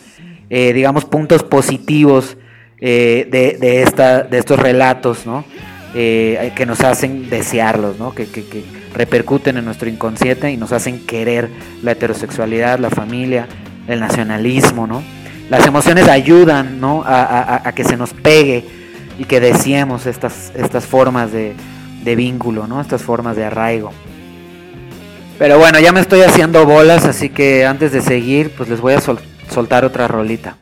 eh, 0.51 0.73
digamos, 0.73 1.05
puntos 1.05 1.43
positivos 1.43 2.37
eh, 2.79 3.27
de, 3.31 3.57
de 3.59 3.81
esta, 3.81 4.21
de 4.23 4.37
estos 4.37 4.59
relatos, 4.59 5.25
¿no? 5.25 5.43
Que 5.91 6.65
nos 6.67 6.81
hacen 6.81 7.31
desearlos, 7.31 7.97
¿no? 7.97 8.13
Que, 8.13 8.27
que- 8.27 8.45
que 8.45 8.63
repercuten 8.93 9.57
en 9.57 9.65
nuestro 9.65 9.89
inconsciente 9.89 10.51
y 10.51 10.57
nos 10.57 10.71
hacen 10.71 11.03
querer 11.07 11.49
la 11.81 11.93
heterosexualidad, 11.93 12.77
la 12.77 12.91
familia, 12.91 13.47
el 13.87 13.99
nacionalismo, 13.99 14.85
¿no? 14.85 15.01
Las 15.49 15.65
emociones 15.65 16.07
ayudan, 16.07 16.79
¿no? 16.79 17.01
A- 17.03 17.61
a 17.67 17.71
que 17.71 17.83
se 17.83 17.97
nos 17.97 18.13
pegue 18.13 18.65
y 19.19 19.25
que 19.25 19.39
deseemos 19.39 20.05
estas, 20.05 20.51
estas 20.55 20.85
formas 20.85 21.31
de, 21.31 21.53
vínculo, 22.15 22.65
¿no? 22.65 22.81
Estas 22.81 23.03
formas 23.03 23.35
de 23.35 23.45
arraigo. 23.45 23.91
Pero 25.37 25.59
bueno, 25.59 25.79
ya 25.79 25.91
me 25.91 25.99
estoy 25.99 26.21
haciendo 26.21 26.65
bolas, 26.65 27.05
así 27.05 27.29
que 27.29 27.65
antes 27.65 27.91
de 27.91 28.01
seguir, 28.01 28.51
pues 28.57 28.67
les 28.67 28.81
voy 28.81 28.93
a 28.93 29.01
sol- 29.01 29.19
soltar 29.51 29.85
otra 29.85 30.07
rolita. 30.07 30.57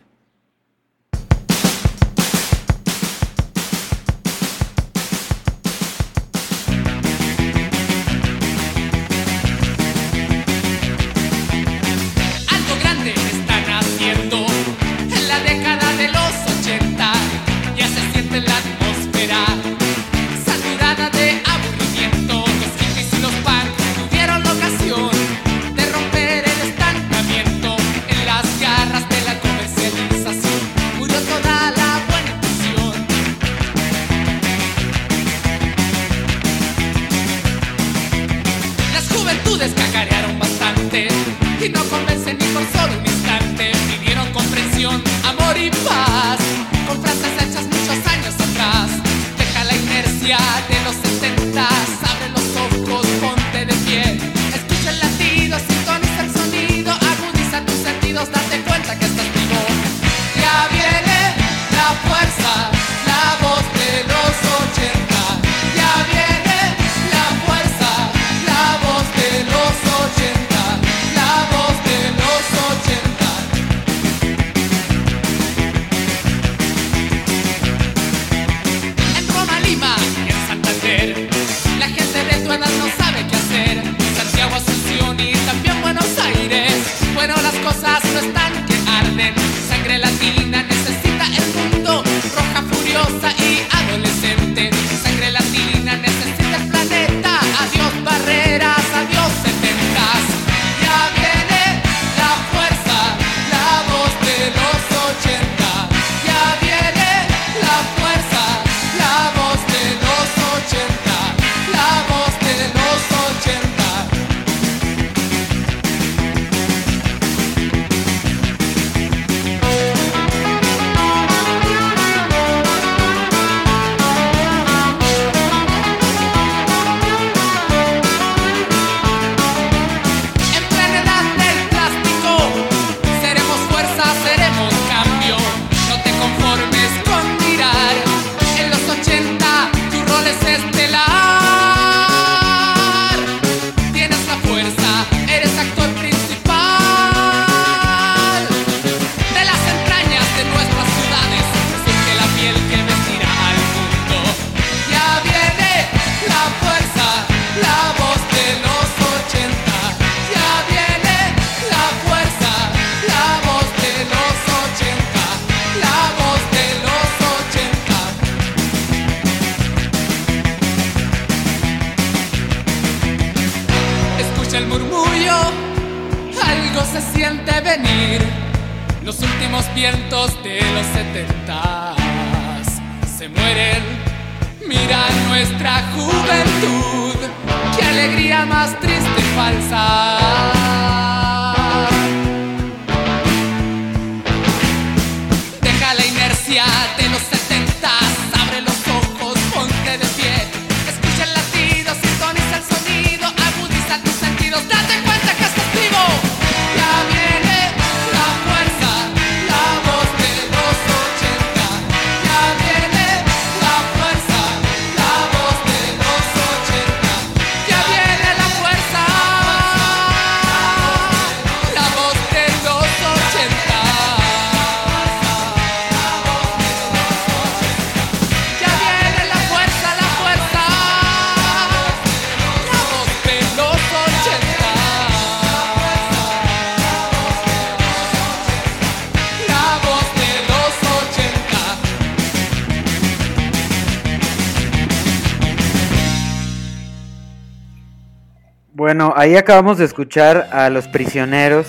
Ahí 249.27 249.35
acabamos 249.35 249.77
de 249.77 249.83
escuchar 249.83 250.47
a 250.53 250.69
Los 250.69 250.87
Prisioneros, 250.87 251.67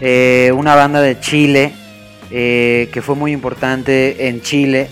eh, 0.00 0.52
una 0.54 0.76
banda 0.76 1.00
de 1.00 1.18
Chile 1.18 1.72
eh, 2.30 2.88
que 2.92 3.02
fue 3.02 3.16
muy 3.16 3.32
importante 3.32 4.28
en 4.28 4.40
Chile 4.40 4.88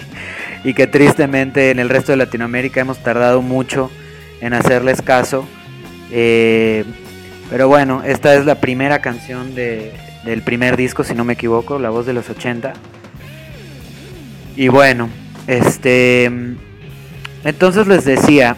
y 0.64 0.72
que 0.72 0.86
tristemente 0.86 1.70
en 1.70 1.78
el 1.78 1.90
resto 1.90 2.12
de 2.12 2.16
Latinoamérica 2.16 2.80
hemos 2.80 3.02
tardado 3.02 3.42
mucho 3.42 3.90
en 4.40 4.54
hacerles 4.54 5.02
caso. 5.02 5.46
Eh, 6.10 6.86
pero 7.50 7.68
bueno, 7.68 8.02
esta 8.02 8.34
es 8.34 8.46
la 8.46 8.54
primera 8.54 9.02
canción 9.02 9.54
de, 9.54 9.92
del 10.24 10.40
primer 10.40 10.78
disco, 10.78 11.04
si 11.04 11.12
no 11.12 11.24
me 11.24 11.34
equivoco, 11.34 11.78
La 11.78 11.90
Voz 11.90 12.06
de 12.06 12.14
los 12.14 12.30
80. 12.30 12.72
Y 14.56 14.68
bueno, 14.68 15.10
este... 15.46 16.30
Entonces 17.44 17.86
les 17.86 18.06
decía, 18.06 18.56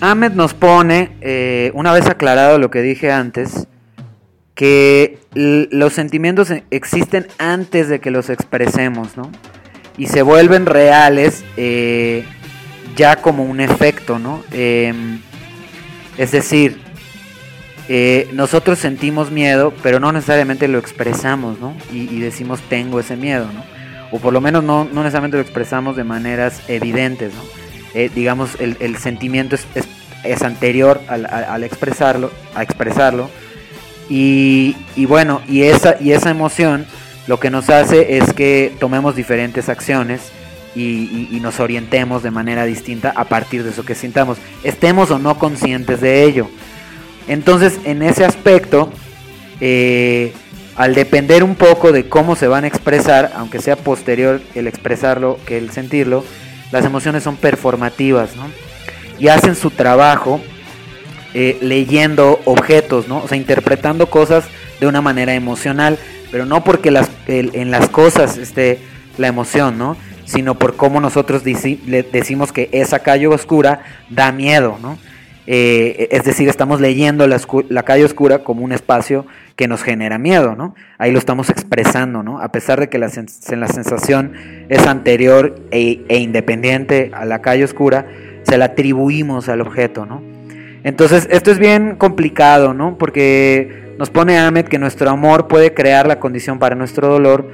Ahmed 0.00 0.32
nos 0.32 0.54
pone, 0.54 1.10
eh, 1.20 1.72
una 1.74 1.92
vez 1.92 2.06
aclarado 2.06 2.58
lo 2.58 2.70
que 2.70 2.82
dije 2.82 3.10
antes, 3.10 3.66
que 4.54 5.18
los 5.34 5.92
sentimientos 5.92 6.52
existen 6.70 7.26
antes 7.38 7.88
de 7.88 8.00
que 8.00 8.10
los 8.10 8.30
expresemos, 8.30 9.16
¿no? 9.16 9.30
Y 9.96 10.06
se 10.06 10.22
vuelven 10.22 10.66
reales 10.66 11.44
eh, 11.56 12.24
ya 12.96 13.16
como 13.16 13.44
un 13.44 13.60
efecto, 13.60 14.18
¿no? 14.18 14.42
Em, 14.52 15.20
es 16.16 16.30
decir, 16.30 16.80
eh, 17.88 18.28
nosotros 18.32 18.78
sentimos 18.78 19.30
miedo, 19.30 19.72
pero 19.82 19.98
no 19.98 20.12
necesariamente 20.12 20.68
lo 20.68 20.78
expresamos, 20.78 21.58
¿no? 21.58 21.76
Y, 21.92 22.20
decimos 22.20 22.60
tengo 22.68 23.00
ese 23.00 23.16
miedo, 23.16 23.46
¿no? 23.52 23.64
O 24.12 24.20
por 24.20 24.32
lo 24.32 24.40
menos 24.40 24.62
no, 24.62 24.84
no 24.84 25.02
necesariamente 25.02 25.38
lo 25.38 25.42
expresamos 25.42 25.96
de 25.96 26.04
maneras 26.04 26.62
evidentes, 26.68 27.32
¿no? 27.34 27.57
Eh, 27.94 28.10
digamos, 28.14 28.56
el, 28.60 28.96
sentimiento 28.98 29.56
es, 29.56 30.42
anterior 30.42 31.00
al, 31.08 31.64
expresarlo, 31.64 32.30
a 32.54 32.62
expresarlo. 32.62 33.30
Y, 34.10 34.74
bueno, 35.06 35.42
y 35.48 35.62
esa, 35.62 35.96
y 36.00 36.12
esa 36.12 36.30
emoción 36.30 36.86
lo 37.26 37.38
que 37.38 37.50
nos 37.50 37.68
hace 37.68 38.16
es 38.16 38.32
que 38.32 38.72
tomemos 38.78 39.14
diferentes 39.14 39.68
acciones 39.68 40.32
y, 40.74 41.38
nos 41.42 41.60
orientemos 41.60 42.22
de 42.22 42.30
manera 42.30 42.64
distinta 42.64 43.12
a 43.14 43.24
partir 43.24 43.64
de 43.64 43.70
eso 43.70 43.84
que 43.84 43.94
sintamos, 43.94 44.38
estemos 44.64 45.10
o 45.10 45.18
no 45.18 45.38
conscientes 45.38 46.00
de 46.00 46.24
ello. 46.24 46.48
Entonces, 47.26 47.78
en 47.84 48.02
ese 48.02 48.24
aspecto, 48.24 48.90
eh, 49.60 50.32
al 50.76 50.94
depender 50.94 51.44
un 51.44 51.54
poco 51.54 51.92
de 51.92 52.08
cómo 52.08 52.36
se 52.36 52.48
van 52.48 52.64
a 52.64 52.68
expresar, 52.68 53.32
aunque 53.34 53.60
sea 53.60 53.76
posterior 53.76 54.40
el 54.54 54.66
expresarlo 54.66 55.38
que 55.46 55.58
el 55.58 55.70
sentirlo, 55.70 56.24
las 56.72 56.84
emociones 56.84 57.22
son 57.22 57.36
performativas, 57.36 58.36
¿no? 58.36 58.44
Y 59.18 59.28
hacen 59.28 59.56
su 59.56 59.70
trabajo 59.70 60.40
eh, 61.34 61.58
leyendo 61.60 62.40
objetos, 62.44 63.08
¿no? 63.08 63.18
O 63.18 63.28
sea, 63.28 63.36
interpretando 63.36 64.08
cosas 64.08 64.44
de 64.80 64.86
una 64.86 65.00
manera 65.00 65.34
emocional, 65.34 65.98
pero 66.30 66.46
no 66.46 66.64
porque 66.64 66.90
las, 66.90 67.10
en 67.26 67.70
las 67.70 67.88
cosas 67.88 68.36
esté 68.36 68.80
la 69.16 69.28
emoción, 69.28 69.78
¿no? 69.78 69.96
Sino 70.24 70.58
por 70.58 70.76
cómo 70.76 71.00
nosotros 71.00 71.42
decimos 71.42 72.52
que 72.52 72.68
esa 72.72 73.00
calle 73.00 73.26
oscura 73.26 73.80
da 74.10 74.30
miedo, 74.30 74.78
¿no? 74.80 74.98
Eh, 75.50 76.08
es 76.10 76.24
decir, 76.24 76.46
estamos 76.50 76.78
leyendo 76.78 77.26
la, 77.26 77.82
calle 77.82 78.04
oscura 78.04 78.40
como 78.40 78.62
un 78.62 78.72
espacio 78.72 79.24
que 79.56 79.66
nos 79.66 79.82
genera 79.82 80.18
miedo, 80.18 80.54
¿no? 80.54 80.74
Ahí 80.98 81.10
lo 81.10 81.18
estamos 81.18 81.48
expresando, 81.48 82.22
¿no? 82.22 82.38
A 82.42 82.52
pesar 82.52 82.78
de 82.78 82.90
que 82.90 82.98
la, 82.98 83.06
la 83.06 83.68
sensación 83.68 84.34
es 84.68 84.86
anterior 84.86 85.58
e, 85.70 86.04
e, 86.10 86.18
independiente 86.18 87.10
a 87.14 87.24
la 87.24 87.40
calle 87.40 87.64
oscura, 87.64 88.04
se 88.42 88.58
la 88.58 88.66
atribuimos 88.66 89.48
al 89.48 89.62
objeto, 89.62 90.04
¿no? 90.04 90.20
Entonces, 90.84 91.26
esto 91.30 91.50
es 91.50 91.58
bien 91.58 91.96
complicado, 91.96 92.74
¿no? 92.74 92.98
Porque 92.98 93.94
nos 93.98 94.10
pone 94.10 94.38
Ahmed 94.38 94.66
que 94.66 94.78
nuestro 94.78 95.08
amor 95.08 95.48
puede 95.48 95.72
crear 95.72 96.06
la 96.06 96.20
condición 96.20 96.58
para 96.58 96.74
nuestro 96.74 97.08
dolor, 97.08 97.48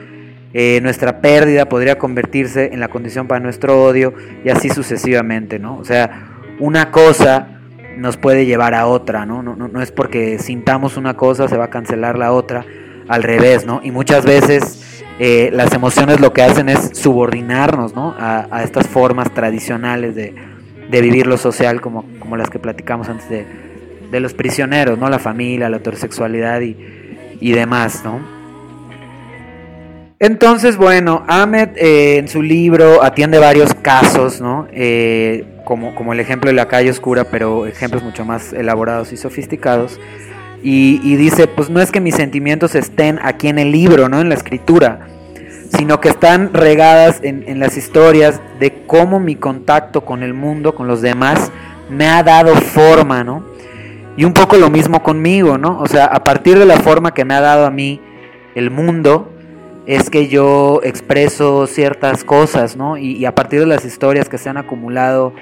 eh, 0.52 0.80
nuestra 0.82 1.20
pérdida 1.20 1.68
podría 1.68 1.96
convertirse 1.96 2.70
en 2.72 2.80
la 2.80 2.88
condición 2.88 3.28
para 3.28 3.38
nuestro 3.38 3.84
odio 3.84 4.14
y 4.44 4.48
así 4.48 4.68
sucesivamente, 4.68 5.60
¿no? 5.60 5.78
O 5.78 5.84
sea, 5.84 6.32
una 6.58 6.90
cosa 6.90 7.53
nos 7.96 8.16
puede 8.16 8.46
llevar 8.46 8.74
a 8.74 8.86
otra, 8.86 9.26
¿no? 9.26 9.42
No, 9.42 9.56
no, 9.56 9.82
es 9.82 9.92
porque 9.92 10.38
sintamos 10.38 10.96
una 10.96 11.14
cosa 11.16 11.48
se 11.48 11.56
va 11.56 11.64
a 11.64 11.70
cancelar 11.70 12.18
la 12.18 12.32
otra, 12.32 12.64
al 13.08 13.22
revés, 13.22 13.66
¿no? 13.66 13.80
Y 13.82 13.90
muchas 13.90 14.24
veces 14.24 15.02
eh, 15.18 15.50
las 15.52 15.72
emociones 15.72 16.20
lo 16.20 16.32
que 16.32 16.42
hacen 16.42 16.68
es 16.68 16.90
subordinarnos, 16.94 17.94
¿no? 17.94 18.14
A, 18.18 18.62
estas 18.62 18.86
formas 18.86 19.32
tradicionales 19.32 20.14
de, 20.14 20.34
vivir 20.90 21.26
lo 21.26 21.36
social 21.36 21.80
como, 21.80 22.04
como 22.20 22.36
las 22.36 22.50
que 22.50 22.60
platicamos 22.60 23.08
antes 23.08 23.28
de, 23.28 23.44
de, 24.10 24.20
los 24.20 24.32
prisioneros, 24.32 24.98
¿no? 24.98 25.08
La 25.08 25.18
familia, 25.18 25.68
la 25.68 25.78
heterosexualidad 25.78 26.60
y, 26.60 26.76
y 27.40 27.52
demás, 27.52 28.02
¿no? 28.04 28.20
Entonces, 30.20 30.76
bueno, 30.76 31.24
Ahmed 31.26 31.76
eh, 31.76 32.16
en 32.18 32.28
su 32.28 32.40
libro 32.40 33.02
atiende 33.02 33.38
varios 33.38 33.74
casos, 33.74 34.40
¿no? 34.40 34.66
Eh, 34.72 35.53
como, 35.64 35.94
como 35.94 36.12
el 36.12 36.20
ejemplo 36.20 36.48
de 36.48 36.54
la 36.54 36.68
calle 36.68 36.90
oscura, 36.90 37.24
pero 37.24 37.66
ejemplos 37.66 38.02
mucho 38.02 38.24
más 38.24 38.52
elaborados 38.52 39.12
y 39.12 39.16
sofisticados. 39.16 39.98
Y, 40.62 41.16
dice, 41.16 41.46
pues 41.46 41.68
no 41.68 41.82
es 41.82 41.92
que 41.92 42.00
mis 42.00 42.14
sentimientos 42.14 42.74
estén 42.74 43.18
aquí 43.22 43.48
en 43.48 43.58
el 43.58 43.70
libro, 43.70 44.08
¿no? 44.08 44.22
En 44.22 44.30
la 44.30 44.34
escritura, 44.34 45.08
sino 45.76 46.00
que 46.00 46.08
están 46.08 46.54
regadas 46.54 47.20
en, 47.22 47.44
en 47.46 47.58
las 47.58 47.76
historias 47.76 48.40
de 48.60 48.84
cómo 48.86 49.20
mi 49.20 49.36
contacto 49.36 50.06
con 50.06 50.22
el 50.22 50.32
mundo, 50.32 50.74
con 50.74 50.86
los 50.86 51.02
demás, 51.02 51.52
me 51.90 52.06
ha 52.06 52.22
dado 52.22 52.54
forma, 52.54 53.24
¿no? 53.24 53.44
Y 54.16 54.24
un 54.24 54.32
poco 54.32 54.56
lo 54.56 54.70
mismo 54.70 55.02
conmigo, 55.02 55.58
¿no? 55.58 55.78
O 55.80 55.86
sea, 55.86 56.06
a 56.06 56.24
partir 56.24 56.58
de 56.58 56.64
la 56.64 56.78
forma 56.78 57.12
que 57.12 57.26
me 57.26 57.34
ha 57.34 57.40
dado 57.40 57.66
a 57.66 57.70
mí 57.70 58.00
el 58.54 58.70
mundo, 58.70 59.34
es 59.86 60.08
que 60.08 60.28
yo 60.28 60.80
expreso 60.82 61.66
ciertas 61.66 62.24
cosas, 62.24 62.76
¿no? 62.76 62.96
Y, 62.96 63.24
a 63.26 63.34
partir 63.34 63.60
de 63.60 63.66
las 63.66 63.84
historias 63.84 64.28
que 64.28 64.38
se 64.38 64.48
han 64.48 64.56
acumulado 64.56 65.34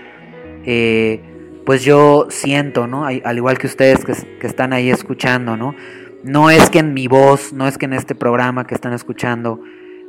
eh, 0.64 1.20
pues 1.64 1.84
yo 1.84 2.26
siento, 2.30 2.86
¿no? 2.86 3.04
Al 3.04 3.36
igual 3.36 3.58
que 3.58 3.66
ustedes 3.66 4.04
que, 4.04 4.46
están 4.46 4.72
ahí 4.72 4.90
escuchando, 4.90 5.56
¿no? 5.56 5.74
No 6.24 6.50
es 6.50 6.70
que 6.70 6.80
en 6.80 6.94
mi 6.94 7.06
voz, 7.06 7.52
no 7.52 7.66
es 7.66 7.78
que 7.78 7.86
en 7.86 7.92
este 7.92 8.14
programa 8.14 8.66
que 8.66 8.74
están 8.74 8.92
escuchando 8.92 9.60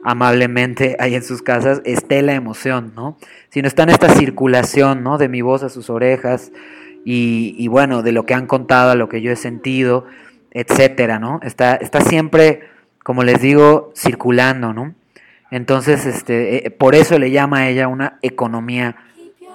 amablemente 0.04 0.96
ahí 1.00 1.16
en 1.16 1.24
sus 1.24 1.42
casas 1.42 1.82
esté 1.86 2.22
la 2.22 2.34
emoción, 2.34 2.94
¿no? 2.96 3.18
Sino 3.50 3.68
está 3.68 3.84
en 3.84 3.90
esta 3.90 4.10
circulación, 4.10 5.04
¿no? 5.04 5.18
De 5.18 5.30
mi 5.30 5.42
voz 5.42 5.64
a 5.64 5.70
sus 5.70 5.90
orejas 5.90 6.52
y, 7.06 7.68
bueno, 7.68 8.02
de 8.02 8.14
lo 8.14 8.26
que 8.26 8.34
han 8.34 8.48
contado, 8.48 8.92
a 8.92 8.96
lo 8.96 9.10
que 9.10 9.22
yo 9.22 9.32
he 9.32 9.36
sentido, 9.36 10.06
etcétera, 10.52 11.20
¿no? 11.20 11.40
Está, 11.44 11.76
está 11.76 12.00
siempre, 12.00 12.62
como 13.04 13.24
les 13.24 13.42
digo, 13.42 13.92
circulando, 13.94 14.74
¿no? 14.74 14.96
Entonces, 15.52 16.06
este, 16.06 16.66
eh, 16.66 16.72
por 16.72 16.96
eso 16.96 17.20
le 17.20 17.30
llama 17.30 17.60
a 17.60 17.70
ella 17.70 17.88
una 17.88 18.18
economía 18.22 18.96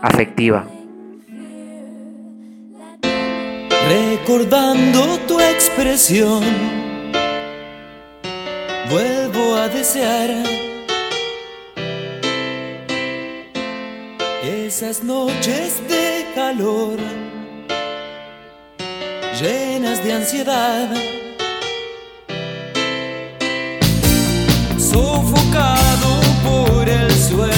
afectiva. 0.02 0.66
Recordando 3.88 5.18
tu 5.26 5.40
expresión, 5.40 6.44
vuelvo 8.90 9.54
a 9.54 9.68
desear 9.68 10.28
esas 14.44 15.02
noches 15.02 15.80
de 15.88 16.26
calor, 16.34 16.98
llenas 19.40 20.04
de 20.04 20.12
ansiedad, 20.12 20.90
sofocado 24.76 26.20
por 26.44 26.86
el 26.86 27.10
sueño 27.10 27.57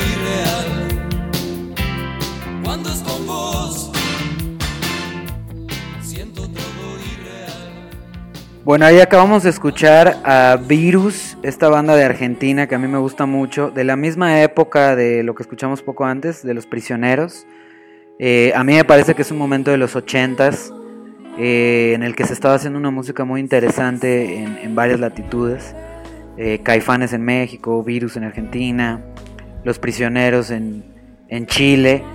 Bueno, 8.71 8.85
ahí 8.85 9.01
acabamos 9.01 9.43
de 9.43 9.49
escuchar 9.49 10.21
a 10.23 10.55
Virus, 10.55 11.37
esta 11.43 11.67
banda 11.67 11.93
de 11.93 12.05
Argentina 12.05 12.67
que 12.67 12.75
a 12.75 12.79
mí 12.79 12.87
me 12.87 12.99
gusta 12.99 13.25
mucho, 13.25 13.69
de 13.69 13.83
la 13.83 13.97
misma 13.97 14.43
época 14.43 14.95
de 14.95 15.23
lo 15.23 15.35
que 15.35 15.43
escuchamos 15.43 15.81
poco 15.81 16.05
antes, 16.05 16.41
de 16.41 16.53
Los 16.53 16.67
Prisioneros. 16.67 17.45
Eh, 18.17 18.53
a 18.55 18.63
mí 18.63 18.73
me 18.73 18.85
parece 18.85 19.13
que 19.13 19.23
es 19.23 19.31
un 19.31 19.37
momento 19.37 19.71
de 19.71 19.77
los 19.77 19.97
ochentas 19.97 20.73
eh, 21.37 21.91
en 21.93 22.01
el 22.01 22.15
que 22.15 22.23
se 22.23 22.31
estaba 22.31 22.53
haciendo 22.53 22.79
una 22.79 22.91
música 22.91 23.25
muy 23.25 23.41
interesante 23.41 24.37
en, 24.37 24.73
varias 24.73 25.01
latitudes. 25.01 25.75
Eh, 26.37 26.61
Caifanes 26.63 27.11
en 27.11 27.23
México, 27.23 27.83
Virus 27.83 28.15
en 28.15 28.23
Argentina, 28.23 29.01
Los 29.65 29.79
Prisioneros 29.79 30.49
en, 30.49 30.85
en 31.27 31.45
Chile. 31.45 32.05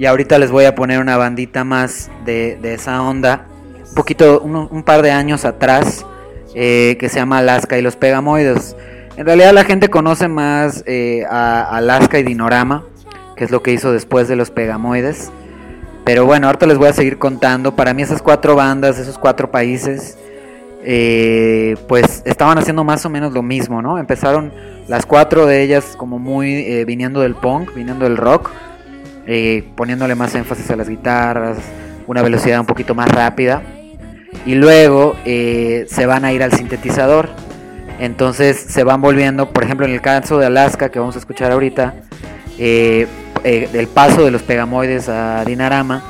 Y 0.00 0.06
ahorita 0.06 0.40
les 0.40 0.50
voy 0.50 0.64
a 0.64 0.74
poner 0.74 0.98
una 0.98 1.16
bandita 1.16 1.62
más 1.62 2.10
de, 2.24 2.58
de 2.60 2.74
esa 2.74 3.00
onda, 3.04 3.46
poquito, 3.94 4.40
un, 4.40 4.82
par 4.82 5.02
de 5.02 5.10
años 5.10 5.44
atrás, 5.44 6.06
eh, 6.54 6.96
que 6.98 7.08
se 7.08 7.16
llama 7.16 7.38
Alaska 7.38 7.78
y 7.78 7.82
los 7.82 7.96
Pegamoides. 7.96 8.76
En 9.16 9.26
realidad 9.26 9.52
la 9.52 9.64
gente 9.64 9.88
conoce 9.88 10.28
más 10.28 10.84
eh, 10.86 11.24
a 11.28 11.62
Alaska 11.76 12.18
y 12.18 12.22
Dinorama, 12.22 12.84
que 13.36 13.44
es 13.44 13.50
lo 13.50 13.62
que 13.62 13.72
hizo 13.72 13.92
después 13.92 14.28
de 14.28 14.36
los 14.36 14.50
Pegamoides. 14.50 15.30
Pero 16.04 16.26
bueno, 16.26 16.48
ahorita 16.48 16.66
les 16.66 16.78
voy 16.78 16.88
a 16.88 16.92
seguir 16.92 17.18
contando. 17.18 17.76
Para 17.76 17.94
mí 17.94 18.02
esas 18.02 18.22
cuatro 18.22 18.56
bandas, 18.56 18.98
esos 18.98 19.18
cuatro 19.18 19.50
países, 19.50 20.18
eh, 20.84 21.76
pues 21.86 22.22
estaban 22.26 22.58
haciendo 22.58 22.82
más 22.82 23.06
o 23.06 23.10
menos 23.10 23.32
lo 23.32 23.42
mismo, 23.42 23.82
¿no? 23.82 23.98
Empezaron 23.98 24.52
las 24.88 25.06
cuatro 25.06 25.46
de 25.46 25.62
ellas 25.62 25.94
como 25.96 26.18
muy 26.18 26.54
eh, 26.54 26.84
viniendo 26.84 27.20
del 27.20 27.36
punk, 27.36 27.72
viniendo 27.74 28.04
del 28.04 28.16
rock, 28.16 28.50
eh, 29.26 29.64
poniéndole 29.76 30.16
más 30.16 30.34
énfasis 30.34 30.68
a 30.70 30.76
las 30.76 30.88
guitarras, 30.88 31.58
una 32.08 32.22
velocidad 32.22 32.58
un 32.58 32.66
poquito 32.66 32.94
más 32.96 33.08
rápida. 33.08 33.62
Y 34.46 34.54
luego 34.54 35.16
eh, 35.24 35.86
se 35.88 36.06
van 36.06 36.24
a 36.24 36.32
ir 36.32 36.42
al 36.42 36.52
sintetizador. 36.52 37.30
Entonces 37.98 38.56
se 38.58 38.82
van 38.84 39.00
volviendo, 39.00 39.50
por 39.50 39.62
ejemplo, 39.64 39.86
en 39.86 39.92
el 39.92 40.00
caso 40.00 40.38
de 40.38 40.46
Alaska, 40.46 40.90
que 40.90 40.98
vamos 40.98 41.14
a 41.14 41.20
escuchar 41.20 41.52
ahorita, 41.52 41.94
eh, 42.58 43.06
eh, 43.44 43.68
el 43.72 43.86
paso 43.86 44.24
de 44.24 44.30
los 44.30 44.42
pegamoides 44.42 45.08
a 45.08 45.44
Dinarama 45.44 46.02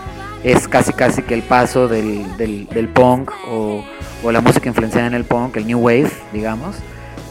es 0.43 0.67
casi 0.69 0.93
casi 0.93 1.23
que 1.23 1.35
el 1.35 1.43
paso 1.43 1.89
del, 1.89 2.25
del- 2.37 2.89
punk 2.89 3.31
o, 3.49 3.85
o 4.25 4.33
la 4.33 4.41
música 4.41 4.69
influenciada 4.69 5.07
en 5.07 5.15
el 5.15 5.25
punk, 5.25 5.57
el 5.57 5.67
new 5.67 5.79
wave, 5.79 6.11
digamos, 6.33 6.77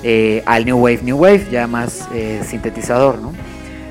eh, 0.03 0.43
al 0.45 0.65
new 0.65 0.77
wave, 0.77 0.99
new 1.03 1.17
wave, 1.17 1.47
ya 1.51 1.67
más 1.67 2.07
sintetizador, 2.45 3.19
¿no? 3.19 3.33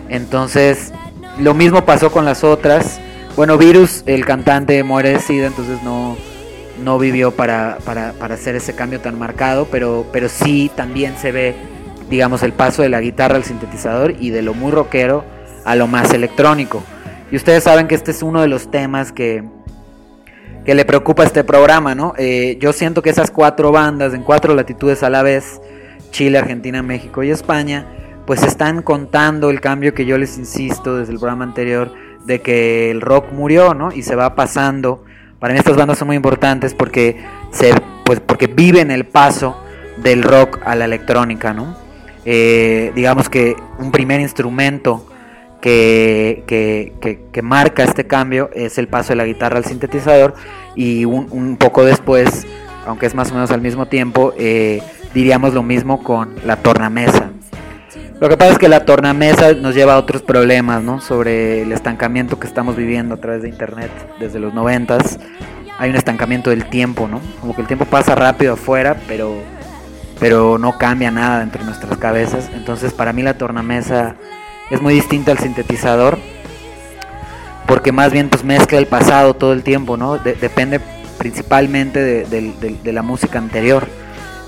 Entonces, 0.08 0.92
lo 1.38 1.54
mismo 1.54 1.84
pasó 1.84 2.10
con 2.10 2.24
las 2.24 2.44
otras. 2.44 3.00
Bueno, 3.36 3.58
Virus, 3.58 4.02
el 4.06 4.24
cantante, 4.24 4.82
muere 4.82 5.10
de 5.10 5.18
SIDA, 5.20 5.46
entonces 5.48 5.82
no, 5.82 6.16
no 6.82 6.98
vivió 6.98 7.32
para, 7.32 7.78
para, 7.84 8.12
para 8.12 8.34
hacer 8.34 8.56
ese 8.56 8.74
cambio 8.74 9.00
tan 9.00 9.18
marcado, 9.18 9.66
pero, 9.70 10.06
pero 10.12 10.28
sí 10.28 10.70
también 10.74 11.16
se 11.16 11.32
ve, 11.32 11.54
digamos, 12.08 12.42
el 12.42 12.52
paso 12.52 12.82
de 12.82 12.88
la 12.88 13.00
guitarra 13.00 13.36
al 13.36 13.44
sintetizador 13.44 14.14
y 14.18 14.30
de 14.30 14.42
lo 14.42 14.54
muy 14.54 14.72
rockero 14.72 15.24
a 15.64 15.76
lo 15.76 15.86
más 15.86 16.12
electrónico. 16.12 16.82
Y 17.30 17.36
ustedes 17.36 17.64
saben 17.64 17.86
que 17.86 17.94
este 17.94 18.10
es 18.10 18.22
uno 18.22 18.40
de 18.40 18.48
los 18.48 18.70
temas 18.70 19.12
que, 19.12 19.44
que 20.64 20.74
le 20.74 20.84
preocupa 20.84 21.22
a 21.22 21.26
este 21.26 21.44
programa, 21.44 21.94
¿no? 21.94 22.14
Eh, 22.18 22.58
yo 22.60 22.72
siento 22.72 23.02
que 23.02 23.10
esas 23.10 23.30
cuatro 23.30 23.70
bandas 23.70 24.14
en 24.14 24.22
cuatro 24.22 24.54
latitudes 24.54 25.02
a 25.02 25.10
la 25.10 25.22
vez, 25.22 25.60
Chile, 26.10 26.38
Argentina, 26.38 26.82
México 26.82 27.22
y 27.22 27.30
España, 27.30 27.86
pues 28.26 28.42
están 28.42 28.82
contando 28.82 29.50
el 29.50 29.60
cambio 29.60 29.94
que 29.94 30.06
yo 30.06 30.18
les 30.18 30.38
insisto 30.38 30.96
desde 30.96 31.12
el 31.12 31.18
programa 31.18 31.44
anterior 31.44 31.92
de 32.24 32.40
que 32.40 32.90
el 32.90 33.00
rock 33.00 33.32
murió, 33.32 33.74
¿no? 33.74 33.92
Y 33.92 34.02
se 34.02 34.16
va 34.16 34.34
pasando. 34.34 35.04
Para 35.40 35.54
mí 35.54 35.58
estas 35.58 35.76
bandas 35.76 35.98
son 35.98 36.06
muy 36.08 36.16
importantes 36.16 36.74
porque 36.74 37.16
se, 37.50 37.72
pues 38.04 38.20
porque 38.20 38.46
viven 38.46 38.90
el 38.90 39.06
paso 39.06 39.56
del 39.96 40.22
rock 40.22 40.58
a 40.64 40.74
la 40.74 40.84
electrónica, 40.84 41.52
¿no? 41.54 41.76
Eh, 42.26 42.92
digamos 42.94 43.30
que 43.30 43.56
un 43.78 43.90
primer 43.90 44.20
instrumento 44.20 45.06
que, 45.62 46.44
que, 46.46 46.92
que- 47.32 47.42
marca 47.42 47.82
este 47.84 48.06
cambio 48.06 48.50
es 48.54 48.76
el 48.78 48.88
paso 48.88 49.10
de 49.10 49.16
la 49.16 49.24
guitarra 49.24 49.56
al 49.56 49.64
sintetizador 49.64 50.34
y 50.76 51.06
un, 51.06 51.26
un 51.30 51.56
poco 51.56 51.84
después, 51.84 52.46
aunque 52.86 53.06
es 53.06 53.14
más 53.14 53.30
o 53.30 53.34
menos 53.34 53.50
al 53.50 53.62
mismo 53.62 53.86
tiempo, 53.86 54.34
eh, 54.38 54.82
diríamos 55.14 55.54
lo 55.54 55.62
mismo 55.62 56.02
con 56.02 56.34
la 56.44 56.56
tornamesa. 56.56 57.30
Lo 58.20 58.28
que 58.28 58.36
pasa 58.36 58.52
es 58.52 58.58
que 58.58 58.68
la 58.68 58.84
tornamesa 58.84 59.54
nos 59.54 59.74
lleva 59.74 59.94
a 59.94 59.98
otros 59.98 60.20
problemas, 60.22 60.82
¿no? 60.82 61.00
Sobre 61.00 61.62
el 61.62 61.72
estancamiento 61.72 62.38
que 62.38 62.46
estamos 62.46 62.76
viviendo 62.76 63.14
a 63.14 63.18
través 63.18 63.40
de 63.42 63.48
internet 63.48 63.90
desde 64.18 64.38
los 64.38 64.52
noventas. 64.52 65.18
Hay 65.78 65.88
un 65.88 65.96
estancamiento 65.96 66.50
del 66.50 66.66
tiempo, 66.66 67.08
¿no? 67.08 67.20
Como 67.40 67.54
que 67.54 67.62
el 67.62 67.66
tiempo 67.66 67.86
pasa 67.86 68.14
rápido 68.14 68.52
afuera, 68.54 68.96
pero, 69.08 69.36
pero 70.18 70.58
no 70.58 70.76
cambia 70.76 71.10
nada 71.10 71.40
dentro 71.40 71.60
de 71.60 71.66
nuestras 71.70 71.96
cabezas. 71.96 72.50
Entonces 72.54 72.92
para 72.92 73.14
mí 73.14 73.22
la 73.22 73.34
tornamesa 73.38 74.16
es 74.70 74.82
muy 74.82 74.92
distinta 74.92 75.32
al 75.32 75.38
sintetizador, 75.38 76.18
porque 77.66 77.90
más 77.90 78.12
bien 78.12 78.28
pues 78.28 78.44
mezcla 78.44 78.78
el 78.78 78.86
pasado 78.86 79.32
todo 79.32 79.54
el 79.54 79.62
tiempo, 79.62 79.96
¿no? 79.96 80.18
De- 80.18 80.34
depende 80.34 80.78
principalmente 81.16 82.00
de 82.26 82.92
la 82.92 83.00
música 83.02 83.38
anterior. 83.38 83.86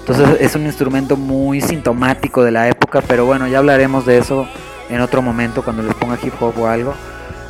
Entonces 0.02 0.40
es 0.40 0.56
un 0.56 0.66
instrumento 0.66 1.16
muy 1.16 1.60
sintomático 1.60 2.42
de 2.42 2.50
la 2.50 2.68
época, 2.68 3.02
pero 3.06 3.24
bueno, 3.24 3.46
ya 3.46 3.58
hablaremos 3.58 4.04
de 4.04 4.18
eso 4.18 4.48
en 4.90 5.00
otro 5.00 5.22
momento 5.22 5.62
cuando 5.62 5.84
les 5.84 5.94
ponga 5.94 6.18
hip 6.20 6.34
hop 6.40 6.58
o 6.58 6.66
algo. 6.66 6.92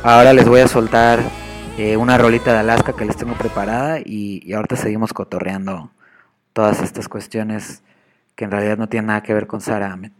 Ahora 0.03 0.33
les 0.33 0.47
voy 0.47 0.61
a 0.61 0.67
soltar 0.67 1.19
eh, 1.79 1.97
una 1.97 2.15
rolita 2.15 2.53
de 2.53 2.59
Alaska 2.59 2.93
que 2.93 3.05
les 3.05 3.17
tengo 3.17 3.33
preparada 3.33 3.97
y, 3.99 4.43
y 4.45 4.53
ahorita 4.53 4.75
seguimos 4.75 5.13
cotorreando 5.13 5.89
todas 6.53 6.83
estas 6.83 7.07
cuestiones 7.07 7.81
que 8.35 8.45
en 8.45 8.51
realidad 8.51 8.77
no 8.77 8.87
tienen 8.87 9.07
nada 9.07 9.23
que 9.23 9.33
ver 9.33 9.47
con 9.47 9.59
Sara 9.59 9.91
Ahmed. 9.91 10.11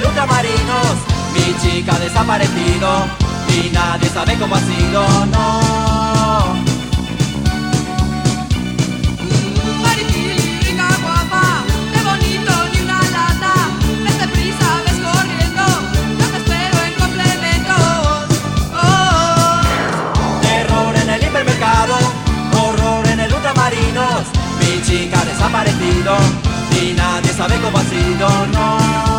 El 0.00 0.06
ultramarinos. 0.06 0.96
Mi 1.34 1.54
chica 1.60 1.94
ha 1.94 1.98
desaparecido 1.98 2.88
y 3.48 3.70
nadie 3.70 4.08
sabe 4.08 4.36
cómo 4.38 4.54
ha 4.56 4.60
sido, 4.60 5.02
no. 5.26 6.54
Maripili 9.82 10.60
rica 10.62 10.88
guapa 11.02 11.64
de 11.92 12.00
bonito 12.08 12.52
ni 12.72 12.80
una 12.80 13.00
lata 13.16 13.54
Vete 14.04 14.28
prisa, 14.28 14.68
ves 14.84 14.98
corriendo 15.06 15.64
yo 16.18 16.26
te 16.32 16.36
espero 16.38 16.76
en 16.86 16.94
complementos 16.94 18.26
oh. 18.74 19.60
Terror 20.42 20.96
en 20.96 21.10
el 21.10 21.22
hipermercado, 21.22 21.96
horror 22.58 23.06
en 23.06 23.20
el 23.20 23.32
ultramarinos. 23.34 24.22
Mi 24.60 24.82
chica 24.82 25.20
ha 25.20 25.24
desaparecido 25.24 26.16
y 26.80 26.92
nadie 26.94 27.32
sabe 27.32 27.56
cómo 27.60 27.78
ha 27.78 27.84
sido, 27.84 28.28
no. 28.52 29.09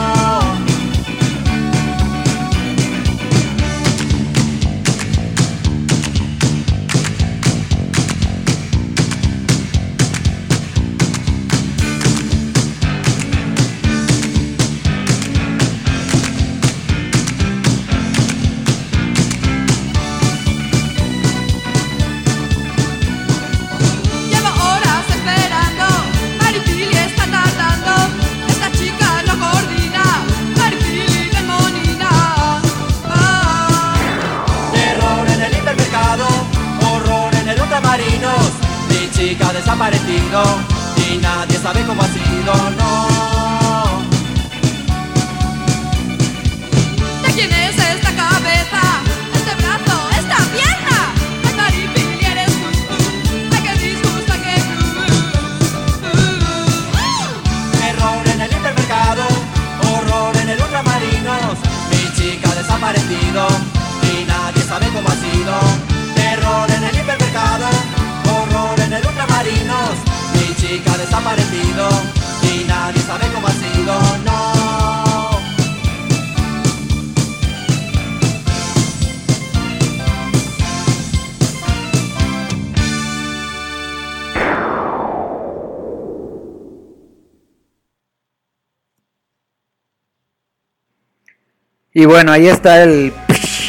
Y 91.94 92.06
bueno, 92.06 92.32
ahí 92.32 92.48
está 92.48 92.84
el 92.84 93.12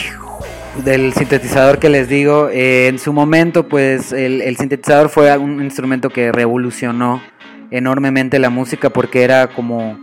del 0.84 1.12
sintetizador 1.12 1.78
que 1.78 1.88
les 1.88 2.08
digo. 2.08 2.48
Eh, 2.50 2.86
en 2.88 2.98
su 2.98 3.12
momento, 3.12 3.68
pues 3.68 4.12
el, 4.12 4.56
sintetizador 4.56 5.08
fue 5.08 5.36
un 5.36 5.62
instrumento 5.62 6.10
que 6.10 6.30
revolucionó 6.30 7.20
enormemente 7.70 8.38
la 8.38 8.50
música 8.50 8.90
porque 8.90 9.24
era 9.24 9.48
como, 9.48 9.98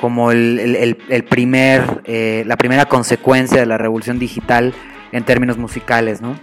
como 0.00 0.30
el- 0.32 0.96
el 1.08 1.24
primer, 1.24 2.00
eh, 2.04 2.44
la 2.46 2.56
primera 2.56 2.86
consecuencia 2.86 3.60
de 3.60 3.66
la 3.66 3.76
revolución 3.76 4.18
digital 4.18 4.72
en 5.12 5.24
términos 5.24 5.58
musicales, 5.58 6.22
¿no? 6.22 6.38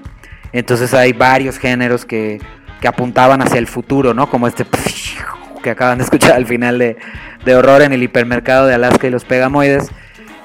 Entonces 0.51 0.93
hay 0.93 1.13
varios 1.13 1.57
géneros 1.57 2.05
que, 2.05 2.39
que 2.81 2.87
apuntaban 2.87 3.41
hacia 3.41 3.57
el 3.59 3.67
futuro, 3.67 4.13
¿no? 4.13 4.29
Como 4.29 4.47
este 4.47 4.65
que 5.63 5.69
acaban 5.71 5.97
de 5.97 6.03
escuchar 6.03 6.33
al 6.33 6.45
final 6.45 6.77
de, 6.77 6.97
de 7.43 7.55
Horror 7.55 7.81
en 7.81 7.93
el 7.93 8.03
hipermercado 8.03 8.67
de 8.67 8.75
Alaska 8.75 9.07
y 9.07 9.09
los 9.09 9.25
Pegamoides. 9.25 9.89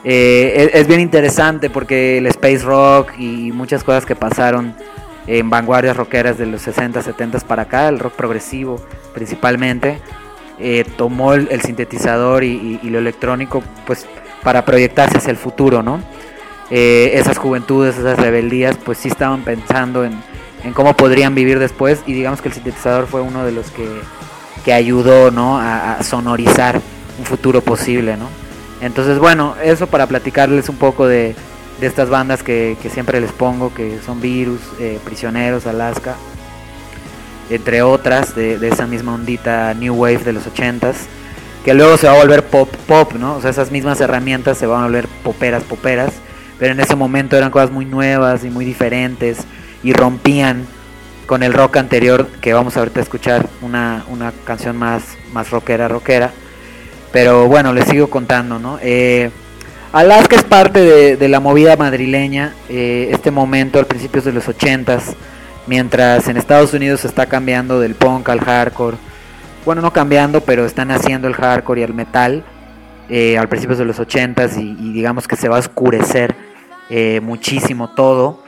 Eh, 0.04 0.70
es, 0.74 0.86
bien 0.88 1.00
interesante 1.00 1.70
porque 1.70 2.18
el 2.18 2.26
space 2.26 2.58
rock 2.60 3.12
y 3.18 3.52
muchas 3.52 3.84
cosas 3.84 4.04
que 4.04 4.16
pasaron 4.16 4.74
en 5.28 5.48
vanguardias 5.48 5.96
rockeras 5.96 6.38
de 6.38 6.46
los 6.46 6.62
60, 6.62 7.02
70 7.02 7.38
para 7.40 7.62
acá, 7.62 7.88
el 7.88 8.00
rock 8.00 8.14
progresivo 8.14 8.84
principalmente, 9.14 10.00
eh, 10.58 10.84
tomó 10.96 11.34
el, 11.34 11.60
sintetizador 11.60 12.42
y 12.42 12.78
lo 12.82 12.98
electrónico 12.98 13.62
pues 13.86 14.06
para 14.42 14.64
proyectarse 14.64 15.18
hacia 15.18 15.30
el 15.30 15.36
futuro, 15.36 15.82
¿no? 15.82 16.00
Eh, 16.70 17.12
esas 17.14 17.38
juventudes, 17.38 17.98
esas 17.98 18.18
rebeldías, 18.18 18.76
pues 18.76 18.98
sí 18.98 19.08
estaban 19.08 19.42
pensando 19.42 20.04
en, 20.04 20.12
en 20.64 20.72
cómo 20.72 20.96
podrían 20.96 21.34
vivir 21.34 21.58
después 21.58 22.02
y 22.06 22.12
digamos 22.12 22.40
que 22.40 22.48
el 22.48 22.54
sintetizador 22.54 23.06
fue 23.06 23.20
uno 23.20 23.44
de 23.44 23.52
los 23.52 23.70
que, 23.70 23.86
que 24.64 24.72
ayudó, 24.72 25.30
¿no? 25.30 25.58
A, 25.58 25.94
a 25.94 26.02
sonorizar 26.02 26.80
un 27.18 27.24
futuro 27.24 27.60
posible, 27.60 28.16
¿no? 28.16 28.41
Entonces, 28.82 29.20
bueno, 29.20 29.54
eso 29.62 29.86
para 29.86 30.06
platicarles 30.06 30.68
un 30.68 30.76
poco 30.76 31.06
de, 31.06 31.36
estas 31.80 32.10
bandas 32.10 32.42
que, 32.42 32.76
que 32.82 32.90
siempre 32.90 33.20
les 33.20 33.32
pongo, 33.32 33.72
que 33.72 33.98
son 34.04 34.20
Virus, 34.20 34.60
eh, 34.78 35.00
Prisioneros, 35.04 35.66
Alaska, 35.66 36.16
entre 37.48 37.82
otras, 37.82 38.34
de, 38.34 38.58
de 38.58 38.68
esa 38.68 38.86
misma 38.86 39.14
ondita 39.14 39.72
New 39.74 39.94
Wave 39.94 40.18
de 40.18 40.32
los 40.32 40.46
80s, 40.46 40.94
que 41.64 41.74
luego 41.74 41.96
se 41.96 42.08
va 42.08 42.14
a 42.14 42.18
volver 42.18 42.44
pop, 42.44 42.68
pop, 42.86 43.12
¿no? 43.14 43.36
O 43.36 43.40
sea, 43.40 43.50
esas 43.50 43.70
mismas 43.70 44.00
herramientas 44.00 44.58
se 44.58 44.66
van 44.66 44.82
a 44.82 44.86
volver 44.86 45.06
poperas, 45.22 45.62
poperas, 45.62 46.12
pero 46.58 46.72
en 46.72 46.80
ese 46.80 46.96
momento 46.96 47.36
eran 47.36 47.50
cosas 47.50 47.70
muy 47.70 47.84
nuevas 47.84 48.44
y 48.44 48.50
muy 48.50 48.64
diferentes 48.64 49.38
y 49.82 49.92
rompían 49.92 50.66
con 51.26 51.42
el 51.42 51.52
rock 51.52 51.76
anterior, 51.76 52.28
que 52.40 52.52
vamos 52.52 52.76
ahorita 52.76 53.00
a 53.00 53.02
escuchar 53.02 53.48
una, 53.60 54.04
una 54.08 54.32
canción 54.44 54.76
más, 54.76 55.02
más 55.32 55.50
rockera, 55.50 55.88
rockera. 55.88 56.32
Pero 57.12 57.46
bueno, 57.46 57.72
les 57.72 57.86
sigo 57.86 58.08
contando, 58.08 58.58
¿no? 58.58 58.78
Eh, 58.82 59.30
Alaska 59.92 60.36
es 60.36 60.42
parte 60.42 61.16
de, 61.16 61.28
la 61.28 61.40
movida 61.40 61.76
madrileña, 61.76 62.54
eh, 62.70 63.08
este 63.12 63.30
momento 63.30 63.78
al 63.78 63.86
principios 63.86 64.24
de 64.24 64.32
los 64.32 64.48
80s, 64.48 65.14
mientras 65.66 66.28
en 66.28 66.38
Estados 66.38 66.72
Unidos 66.72 67.00
se 67.00 67.08
está 67.08 67.26
cambiando 67.26 67.78
del 67.78 67.94
punk 67.94 68.30
al 68.30 68.40
hardcore. 68.40 68.96
Bueno, 69.66 69.82
no 69.82 69.92
cambiando, 69.92 70.40
pero 70.40 70.64
están 70.64 70.90
haciendo 70.90 71.28
el 71.28 71.34
hardcore 71.34 71.82
y 71.82 71.84
el 71.84 71.92
metal 71.92 72.42
eh, 73.10 73.36
al 73.36 73.48
principios 73.48 73.78
de 73.78 73.84
los 73.84 74.00
80s 74.00 74.58
y, 74.58 74.92
digamos 74.92 75.28
que 75.28 75.36
se 75.36 75.48
va 75.48 75.56
a 75.56 75.60
oscurecer 75.60 76.34
muchísimo 77.22 77.90
todo. 77.90 78.42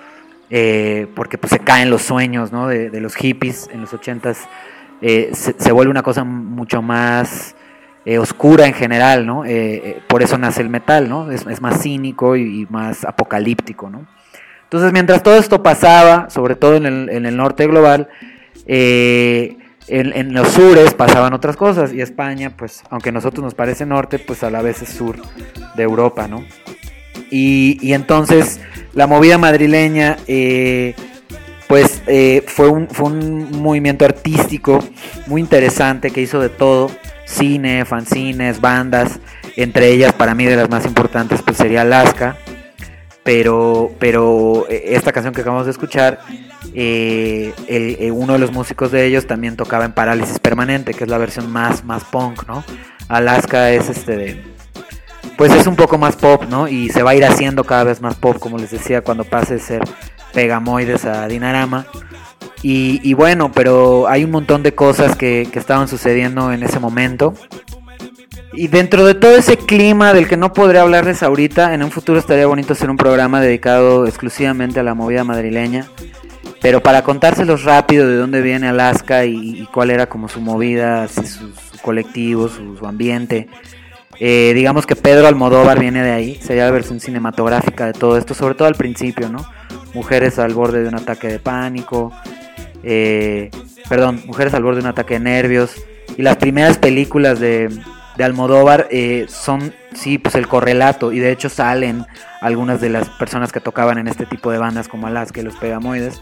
porque 1.14 1.38
pues 1.38 1.50
se 1.50 1.58
caen 1.58 1.90
los 1.90 2.02
sueños 2.02 2.52
¿no? 2.52 2.68
de, 2.68 3.00
los 3.00 3.14
hippies 3.14 3.68
en 3.72 3.82
los 3.82 3.92
ochentas, 3.92 4.38
eh, 5.02 5.30
se, 5.34 5.54
se 5.58 5.72
vuelve 5.72 5.90
una 5.90 6.02
cosa 6.02 6.24
mucho 6.24 6.80
más 6.80 7.54
eh, 8.07 8.18
oscura 8.18 8.66
en 8.66 8.74
general, 8.74 9.24
¿no? 9.24 9.46
Eh, 9.46 9.50
eh, 9.76 10.02
por 10.07 10.22
eso 10.22 10.36
nace 10.36 10.61
el 10.61 10.68
metal, 10.68 11.09
¿no? 11.09 11.30
Es, 11.30 11.46
más 11.62 11.80
cínico 11.80 12.36
y, 12.36 12.66
más 12.68 13.02
apocalíptico, 13.07 13.88
¿no? 13.88 14.07
Entonces, 14.64 14.92
mientras 14.92 15.22
todo 15.22 15.36
esto 15.36 15.62
pasaba, 15.62 16.28
sobre 16.28 16.55
todo 16.55 16.76
en 16.76 16.84
el, 16.84 17.36
norte 17.36 17.66
global, 17.66 18.11
en, 18.66 20.34
los 20.34 20.48
sures 20.48 20.92
pasaban 20.92 21.32
otras 21.32 21.57
cosas 21.57 21.94
y 21.94 22.02
España, 22.02 22.52
pues, 22.55 22.82
aunque 22.90 23.09
a 23.09 23.12
nosotros 23.12 23.42
nos 23.42 23.55
parece 23.55 23.86
norte, 23.86 24.18
pues 24.18 24.42
a 24.42 24.50
la 24.50 24.61
vez 24.61 24.82
es 24.82 24.90
sur 24.90 25.16
de 25.74 25.82
Europa, 25.82 26.28
¿no? 26.28 26.44
Y, 27.30 27.92
entonces 27.94 28.61
la 28.92 29.07
movida 29.07 29.38
madrileña, 29.38 30.18
pues 31.68 32.02
fue, 32.48 32.68
un, 32.68 32.88
fue 32.88 33.07
un 33.07 33.62
movimiento 33.62 34.05
artístico 34.05 34.80
muy 35.26 35.40
interesante 35.40 36.11
que 36.11 36.20
hizo 36.20 36.38
de 36.40 36.50
todo, 36.50 36.90
cine, 37.24 37.84
fanzines, 37.84 38.60
bandas, 38.60 39.20
entre 39.56 39.88
ellas 39.88 40.12
para 40.12 40.34
mí 40.34 40.44
de 40.44 40.56
las 40.56 40.70
más 40.70 40.84
importantes 40.86 41.42
pues 41.42 41.56
sería 41.56 41.82
Alaska, 41.82 42.36
pero, 43.24 43.90
pero 43.98 44.66
eh, 44.68 44.84
esta 44.88 45.10
canción 45.10 45.34
que 45.34 45.40
acabamos 45.40 45.64
de 45.64 45.72
escuchar, 45.72 46.20
eh, 46.74 47.52
eh, 47.66 48.10
uno 48.10 48.34
de 48.34 48.38
los 48.38 48.52
músicos 48.52 48.92
de 48.92 49.06
ellos 49.06 49.26
también 49.26 49.56
tocaba 49.56 49.86
en 49.86 49.92
Parálisis 49.92 50.38
Permanente, 50.38 50.92
que 50.92 51.04
es 51.04 51.10
la 51.10 51.18
versión 51.18 51.50
más, 51.50 51.84
más 51.84 52.04
punk, 52.04 52.46
¿no? 52.46 52.62
Alaska 53.08 53.70
es 53.70 53.88
este 53.88 54.16
de... 54.16 54.54
Pues 55.38 55.52
es 55.52 55.66
un 55.66 55.74
poco 55.74 55.98
más 55.98 56.16
pop, 56.16 56.44
¿no? 56.48 56.68
Y 56.68 56.90
se 56.90 57.02
va 57.02 57.10
a 57.10 57.14
ir 57.14 57.24
haciendo 57.24 57.64
cada 57.64 57.82
vez 57.82 58.00
más 58.00 58.14
pop, 58.14 58.38
como 58.38 58.58
les 58.58 58.70
decía, 58.70 59.00
cuando 59.00 59.24
pase 59.24 59.54
de 59.54 59.60
ser 59.60 59.82
Pegamoides 60.32 61.06
a 61.06 61.26
Dinarama. 61.26 61.86
Y, 62.64 62.98
y 63.02 63.12
bueno, 63.12 63.52
pero 63.52 64.08
hay 64.08 64.24
un 64.24 64.30
montón 64.30 64.62
de 64.62 64.74
cosas 64.74 65.16
que, 65.16 65.42
estaban 65.52 65.86
sucediendo 65.86 66.50
en 66.50 66.62
ese 66.62 66.80
momento. 66.80 67.34
Y 68.54 68.68
dentro 68.68 69.04
de 69.04 69.12
todo 69.12 69.36
ese 69.36 69.58
clima 69.58 70.14
del 70.14 70.26
que 70.26 70.38
no 70.38 70.54
podré 70.54 70.78
hablarles 70.78 71.22
ahorita, 71.22 71.74
en 71.74 71.82
un 71.82 71.90
futuro 71.90 72.18
estaría 72.18 72.46
bonito 72.46 72.72
hacer 72.72 72.88
un 72.88 72.96
programa 72.96 73.42
dedicado 73.42 74.06
exclusivamente 74.06 74.80
a 74.80 74.82
la 74.82 74.94
movida 74.94 75.24
madrileña. 75.24 75.84
Pero 76.62 76.82
para 76.82 77.04
contárselos 77.04 77.64
rápido 77.64 78.08
de 78.08 78.16
dónde 78.16 78.40
viene 78.40 78.66
Alaska 78.66 79.26
y, 79.26 79.68
cuál 79.70 79.90
era 79.90 80.06
como 80.06 80.30
su 80.30 80.40
movida, 80.40 81.06
su, 81.08 81.22
su 81.22 81.78
colectivo, 81.82 82.48
su, 82.48 82.78
su 82.78 82.86
ambiente. 82.86 83.46
Eh, 84.20 84.52
digamos 84.54 84.86
que 84.86 84.96
Pedro 84.96 85.26
Almodóvar 85.26 85.78
viene 85.78 86.02
de 86.02 86.12
ahí, 86.12 86.36
sería 86.36 86.64
la 86.64 86.70
versión 86.70 86.98
cinematográfica 86.98 87.84
de 87.84 87.92
todo 87.92 88.16
esto, 88.16 88.32
sobre 88.32 88.54
todo 88.54 88.68
al 88.68 88.74
principio, 88.74 89.28
¿no? 89.28 89.44
Mujeres 89.92 90.38
al 90.38 90.54
borde 90.54 90.82
de 90.82 90.88
un 90.88 90.94
ataque 90.94 91.28
de 91.28 91.38
pánico, 91.40 92.10
eh, 92.85 93.51
perdón, 93.89 94.22
Mujeres 94.26 94.55
al 94.55 94.62
borde 94.62 94.80
de 94.80 94.85
un 94.85 94.91
ataque 94.91 95.14
de 95.14 95.20
nervios. 95.20 95.72
Y 96.16 96.22
las 96.22 96.37
primeras 96.37 96.78
películas 96.78 97.41
de, 97.41 97.70
de 98.16 98.24
Almodóvar 98.24 98.89
eh, 98.91 99.26
son, 99.28 99.74
sí, 99.95 100.18
pues 100.18 100.35
el 100.35 100.47
correlato. 100.47 101.12
Y 101.12 101.18
de 101.18 101.32
hecho 101.32 101.49
salen 101.49 102.07
algunas 102.41 102.80
de 102.80 102.91
las 102.91 103.09
personas 103.09 103.53
que 103.53 103.61
tocaban 103.61 103.99
en 103.99 104.09
este 104.09 104.26
tipo 104.26 104.51
de 104.51 104.59
bandas 104.59 104.89
como 104.89 105.07
Alaska 105.07 105.41
y 105.41 105.45
los 105.45 105.57
Pegamoides. 105.57 106.20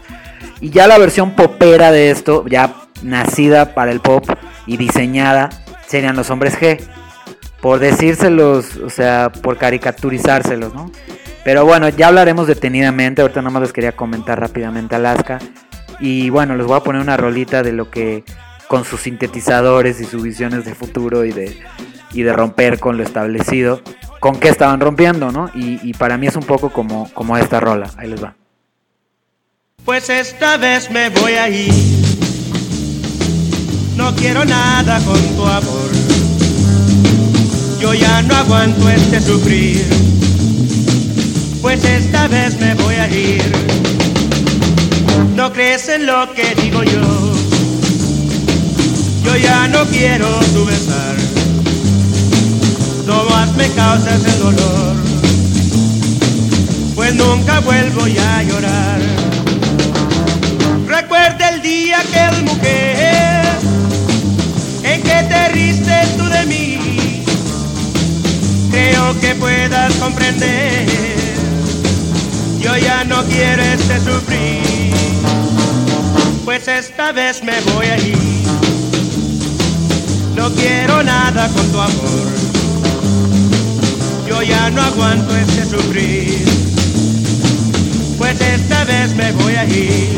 Y 0.61 0.69
ya 0.69 0.87
la 0.87 0.97
versión 0.97 1.31
popera 1.31 1.91
de 1.91 2.11
esto, 2.11 2.45
ya 2.47 2.75
nacida 3.03 3.73
para 3.73 3.91
el 3.91 3.99
pop 3.99 4.25
y 4.65 4.77
diseñada, 4.77 5.49
serían 5.85 6.15
los 6.15 6.29
hombres 6.29 6.59
G. 6.59 6.79
Por 7.61 7.79
decírselos, 7.79 8.77
o 8.77 8.89
sea, 8.89 9.31
por 9.31 9.57
caricaturizárselos, 9.57 10.73
¿no? 10.73 10.91
Pero 11.43 11.65
bueno, 11.65 11.89
ya 11.89 12.07
hablaremos 12.07 12.47
detenidamente. 12.47 13.21
Ahorita 13.21 13.41
nada 13.41 13.51
más 13.51 13.61
les 13.63 13.73
quería 13.73 13.93
comentar 13.93 14.39
rápidamente 14.39 14.95
Alaska. 14.95 15.39
Y 16.05 16.29
bueno, 16.29 16.57
les 16.57 16.67
voy 16.67 16.75
a 16.75 16.81
poner 16.81 17.01
una 17.01 17.15
rolita 17.15 17.63
de 17.63 17.71
lo 17.71 17.89
que 17.89 18.25
con 18.67 18.83
sus 18.83 18.99
sintetizadores 18.99 20.01
y 20.01 20.03
sus 20.03 20.21
visiones 20.21 20.65
de 20.65 20.75
futuro 20.75 21.23
y 21.23 21.31
de, 21.31 21.57
y 22.11 22.23
de 22.23 22.33
romper 22.33 22.77
con 22.77 22.97
lo 22.97 23.03
establecido, 23.03 23.81
con 24.19 24.37
qué 24.37 24.49
estaban 24.49 24.81
rompiendo, 24.81 25.31
¿no? 25.31 25.49
Y, 25.55 25.79
y 25.81 25.93
para 25.93 26.17
mí 26.17 26.27
es 26.27 26.35
un 26.35 26.43
poco 26.43 26.71
como, 26.71 27.09
como 27.13 27.37
esta 27.37 27.61
rola. 27.61 27.89
Ahí 27.95 28.09
les 28.09 28.21
va. 28.21 28.35
Pues 29.85 30.09
esta 30.09 30.57
vez 30.57 30.91
me 30.91 31.07
voy 31.07 31.35
a 31.35 31.47
ir. 31.47 31.73
No 33.95 34.13
quiero 34.17 34.43
nada 34.43 34.99
con 35.05 35.21
tu 35.37 35.45
amor. 35.45 35.89
Yo 37.79 37.93
ya 37.93 38.21
no 38.23 38.35
aguanto 38.35 38.89
este 38.89 39.21
sufrir. 39.21 39.85
Pues 41.61 41.85
esta 41.85 42.27
vez 42.27 42.59
me 42.59 42.75
voy 42.75 42.95
a 42.95 43.07
ir. 43.07 44.02
No 45.35 45.51
crees 45.51 45.89
en 45.89 46.05
lo 46.05 46.33
que 46.33 46.55
digo 46.61 46.83
yo. 46.83 47.33
Yo 49.23 49.35
ya 49.37 49.67
no 49.67 49.85
quiero 49.85 50.27
tu 50.53 50.65
besar. 50.65 51.15
No 53.07 53.23
más 53.29 53.53
me 53.55 53.67
causas 53.69 54.23
el 54.25 54.39
dolor. 54.39 54.95
Pues 56.95 57.15
nunca 57.15 57.59
vuelvo 57.61 58.07
ya 58.07 58.37
a 58.37 58.43
llorar. 58.43 59.01
Recuerda 60.87 61.49
el 61.49 61.61
día 61.61 61.97
que 62.11 62.35
el 62.35 62.43
mujer 62.43 63.45
en 64.83 65.01
que 65.01 65.23
te 65.29 65.49
riste 65.49 65.93
tú 66.17 66.25
de 66.25 66.45
mí. 66.45 67.23
Creo 68.71 69.19
que 69.19 69.35
puedas 69.35 69.93
comprender. 69.95 70.87
Yo 72.59 72.77
ya 72.77 73.03
no 73.03 73.23
quiero 73.25 73.63
este 73.63 73.99
sufrir. 73.99 75.02
Pues 76.45 76.67
esta 76.67 77.13
vez 77.13 77.41
me 77.43 77.59
voy 77.73 77.85
a 77.85 77.97
ir. 77.97 78.17
No 80.35 80.51
quiero 80.51 81.01
nada 81.01 81.47
con 81.49 81.71
tu 81.71 81.79
amor. 81.79 82.27
Yo 84.27 84.41
ya 84.41 84.69
no 84.69 84.81
aguanto 84.81 85.35
este 85.37 85.65
sufrir. 85.65 86.45
Pues 88.17 88.41
esta 88.41 88.83
vez 88.83 89.15
me 89.15 89.31
voy 89.31 89.55
a 89.55 89.65
ir. 89.65 90.17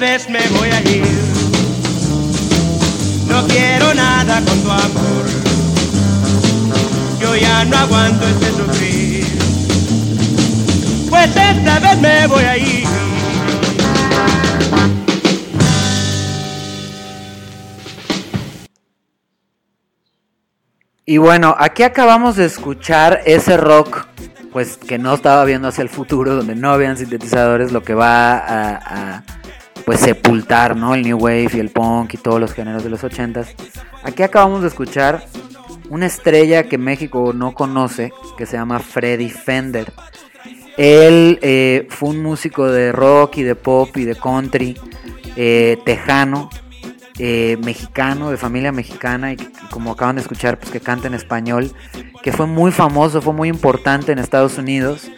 Esta 0.00 0.10
vez 0.12 0.30
me 0.30 0.46
voy 0.56 0.68
a 0.68 0.80
ir. 0.82 1.04
No 3.26 3.44
quiero 3.48 3.92
nada 3.94 4.40
con 4.44 4.62
tu 4.62 4.70
amor. 4.70 5.26
Yo 7.20 7.34
ya 7.34 7.64
no 7.64 7.76
aguanto 7.76 8.28
este 8.28 8.46
sufrir. 8.46 9.26
Pues 11.10 11.34
esta 11.34 11.80
vez 11.80 12.00
me 12.00 12.26
voy 12.28 12.44
a 12.44 12.56
ir. 12.56 12.84
Y 21.06 21.16
bueno, 21.16 21.56
aquí 21.58 21.82
acabamos 21.82 22.36
de 22.36 22.44
escuchar 22.44 23.22
ese 23.26 23.56
rock, 23.56 24.06
pues 24.52 24.76
que 24.76 24.96
no 24.98 25.14
estaba 25.14 25.44
viendo 25.44 25.66
hacia 25.66 25.82
el 25.82 25.88
futuro, 25.88 26.36
donde 26.36 26.54
no 26.54 26.70
habían 26.70 26.96
sintetizadores, 26.96 27.72
lo 27.72 27.82
que 27.82 27.94
va 27.94 28.36
a, 28.36 29.24
pues 29.88 30.00
sepultar, 30.00 30.76
¿no? 30.76 30.94
El 30.94 31.00
new 31.00 31.16
wave 31.16 31.48
y 31.54 31.60
el 31.60 31.70
punk 31.70 32.12
y 32.12 32.16
todos 32.18 32.38
los 32.38 32.52
géneros 32.52 32.84
de 32.84 32.90
los 32.90 33.02
ochentas. 33.04 33.54
Aquí 34.02 34.22
acabamos 34.22 34.60
de 34.60 34.68
escuchar 34.68 35.24
una 35.88 36.04
estrella 36.04 36.64
que 36.64 36.76
México 36.76 37.32
no 37.34 37.54
conoce, 37.54 38.12
que 38.36 38.44
se 38.44 38.58
llama 38.58 38.80
Freddy 38.80 39.30
Fender. 39.30 39.90
Él 40.76 41.38
eh, 41.40 41.86
fue 41.88 42.10
un 42.10 42.22
músico 42.22 42.70
de 42.70 42.92
rock 42.92 43.38
y 43.38 43.44
de 43.44 43.54
pop 43.54 43.96
y 43.96 44.04
de 44.04 44.14
country, 44.14 44.76
eh, 45.36 45.78
tejano, 45.86 46.50
eh, 47.18 47.56
mexicano, 47.64 48.30
de 48.30 48.36
familia 48.36 48.72
mexicana, 48.72 49.32
y 49.32 49.36
como 49.70 49.92
acaban 49.92 50.16
de 50.16 50.20
escuchar, 50.20 50.58
pues 50.58 50.70
que 50.70 50.80
canta 50.80 51.06
en 51.06 51.14
español, 51.14 51.72
que 52.22 52.30
fue 52.30 52.46
muy 52.46 52.72
famoso, 52.72 53.22
fue 53.22 53.32
muy 53.32 53.48
importante 53.48 54.12
en 54.12 54.18
Estados 54.18 54.58
Unidos, 54.58 55.10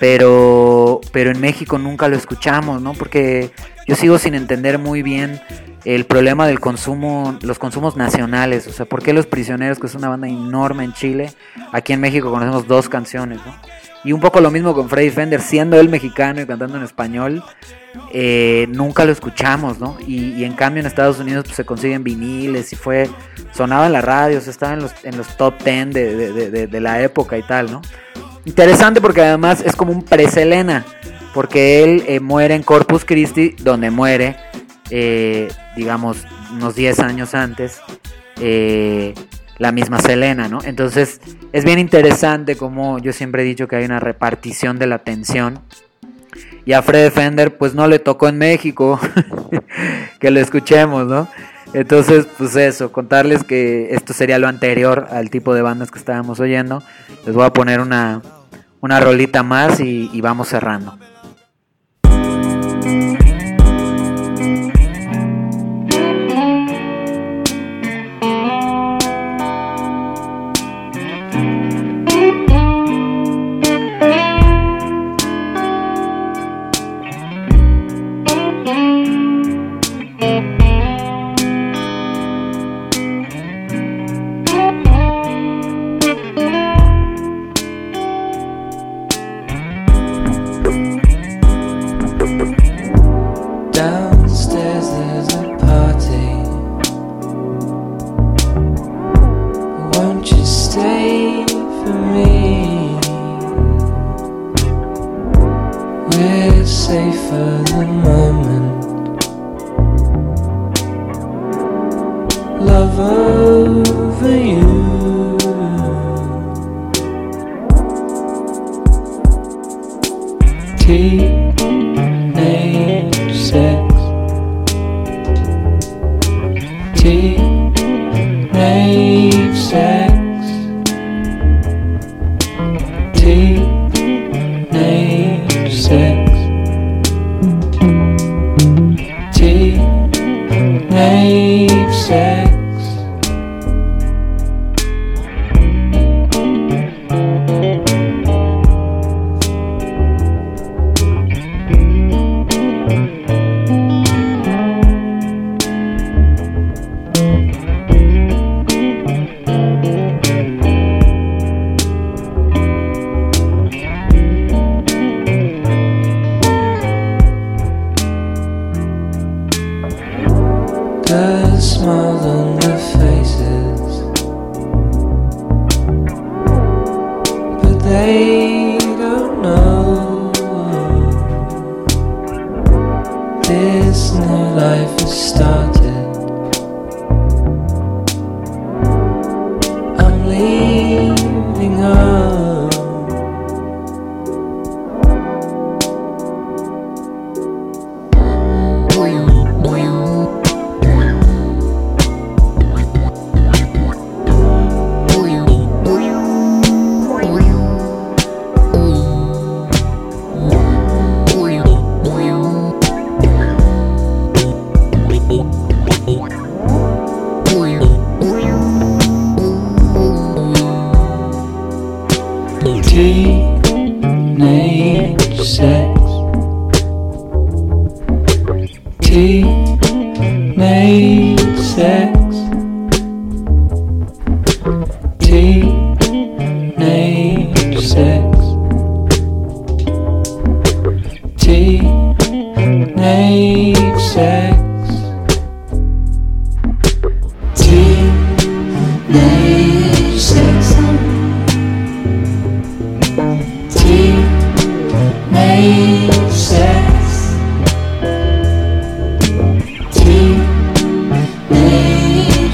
pero, 0.00 1.00
pero 1.12 1.30
en 1.30 1.40
México 1.40 1.78
nunca 1.78 2.08
lo 2.08 2.16
escuchamos, 2.16 2.82
¿no? 2.82 2.94
Porque 2.94 3.52
yo 3.88 3.96
sigo 3.96 4.18
sin 4.18 4.34
entender 4.34 4.78
muy 4.78 5.02
bien 5.02 5.40
el 5.84 6.04
problema 6.04 6.46
del 6.46 6.60
consumo, 6.60 7.36
los 7.42 7.58
consumos 7.58 7.96
nacionales, 7.96 8.66
o 8.68 8.72
sea, 8.72 8.86
¿por 8.86 9.02
qué 9.02 9.12
Los 9.12 9.26
Prisioneros, 9.26 9.78
que 9.78 9.86
es 9.86 9.94
una 9.94 10.08
banda 10.08 10.28
enorme 10.28 10.84
en 10.84 10.92
Chile, 10.92 11.32
aquí 11.72 11.94
en 11.94 12.00
México 12.00 12.30
conocemos 12.30 12.68
dos 12.68 12.88
canciones, 12.88 13.38
¿no? 13.44 13.54
Y 14.04 14.12
un 14.12 14.20
poco 14.20 14.40
lo 14.40 14.50
mismo 14.52 14.74
con 14.74 14.88
Freddy 14.88 15.10
Fender, 15.10 15.40
siendo 15.40 15.78
él 15.80 15.88
mexicano 15.88 16.40
y 16.40 16.46
cantando 16.46 16.76
en 16.76 16.84
español, 16.84 17.42
eh, 18.12 18.66
nunca 18.70 19.04
lo 19.04 19.12
escuchamos, 19.12 19.80
¿no? 19.80 19.96
Y, 20.06 20.44
en 20.44 20.52
cambio 20.52 20.80
en 20.80 20.86
Estados 20.86 21.18
Unidos 21.18 21.44
pues, 21.46 21.56
se 21.56 21.64
consiguen 21.64 22.04
viniles 22.04 22.72
y 22.72 22.76
fue, 22.76 23.08
sonaba 23.52 23.86
en 23.86 23.92
la 23.92 24.00
radio, 24.00 24.38
o 24.38 24.40
sea, 24.40 24.50
estaba 24.52 24.74
en 24.74 24.80
los, 24.82 24.92
en 25.04 25.16
los 25.16 25.36
top 25.36 25.54
10 25.64 25.92
de, 25.92 26.14
de- 26.16 26.32
de- 26.32 26.50
de- 26.50 26.66
de 26.68 26.80
la 26.80 27.02
época 27.02 27.36
y 27.38 27.42
tal, 27.42 27.70
¿no? 27.72 27.82
Interesante 28.44 29.00
porque 29.00 29.20
además 29.22 29.62
es 29.66 29.74
como 29.74 29.92
un 29.92 30.02
pre-Selena, 30.04 30.84
porque 31.38 31.84
él 31.84 32.02
eh, 32.08 32.18
muere 32.18 32.56
en 32.56 32.64
Corpus 32.64 33.04
Christi, 33.04 33.54
donde 33.60 33.92
muere, 33.92 34.34
eh, 34.90 35.46
digamos, 35.76 36.26
unos 36.52 36.74
10 36.74 36.98
años 36.98 37.32
antes, 37.32 37.80
eh, 38.40 39.14
la 39.56 39.70
misma 39.70 40.00
Selena, 40.00 40.48
¿no? 40.48 40.58
Entonces 40.64 41.20
es 41.52 41.64
bien 41.64 41.78
interesante 41.78 42.56
como 42.56 42.98
yo 42.98 43.12
siempre 43.12 43.42
he 43.42 43.44
dicho 43.44 43.68
que 43.68 43.76
hay 43.76 43.84
una 43.84 44.00
repartición 44.00 44.80
de 44.80 44.88
la 44.88 44.96
atención. 44.96 45.60
Y 46.64 46.72
a 46.72 46.82
Fred 46.82 47.12
Fender 47.12 47.56
pues 47.56 47.72
no 47.72 47.86
le 47.86 48.00
tocó 48.00 48.26
en 48.26 48.38
México 48.38 48.98
que 50.18 50.32
lo 50.32 50.40
escuchemos, 50.40 51.06
¿no? 51.06 51.28
Entonces, 51.72 52.26
pues 52.36 52.56
eso, 52.56 52.90
contarles 52.90 53.44
que 53.44 53.94
esto 53.94 54.12
sería 54.12 54.40
lo 54.40 54.48
anterior 54.48 55.06
al 55.08 55.30
tipo 55.30 55.54
de 55.54 55.62
bandas 55.62 55.92
que 55.92 56.00
estábamos 56.00 56.40
oyendo. 56.40 56.82
Les 57.24 57.36
voy 57.36 57.44
a 57.44 57.52
poner 57.52 57.78
una, 57.78 58.22
una 58.80 58.98
rolita 58.98 59.44
más 59.44 59.78
y, 59.78 60.10
y 60.12 60.20
vamos 60.20 60.48
cerrando. 60.48 60.98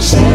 Share 0.04 0.33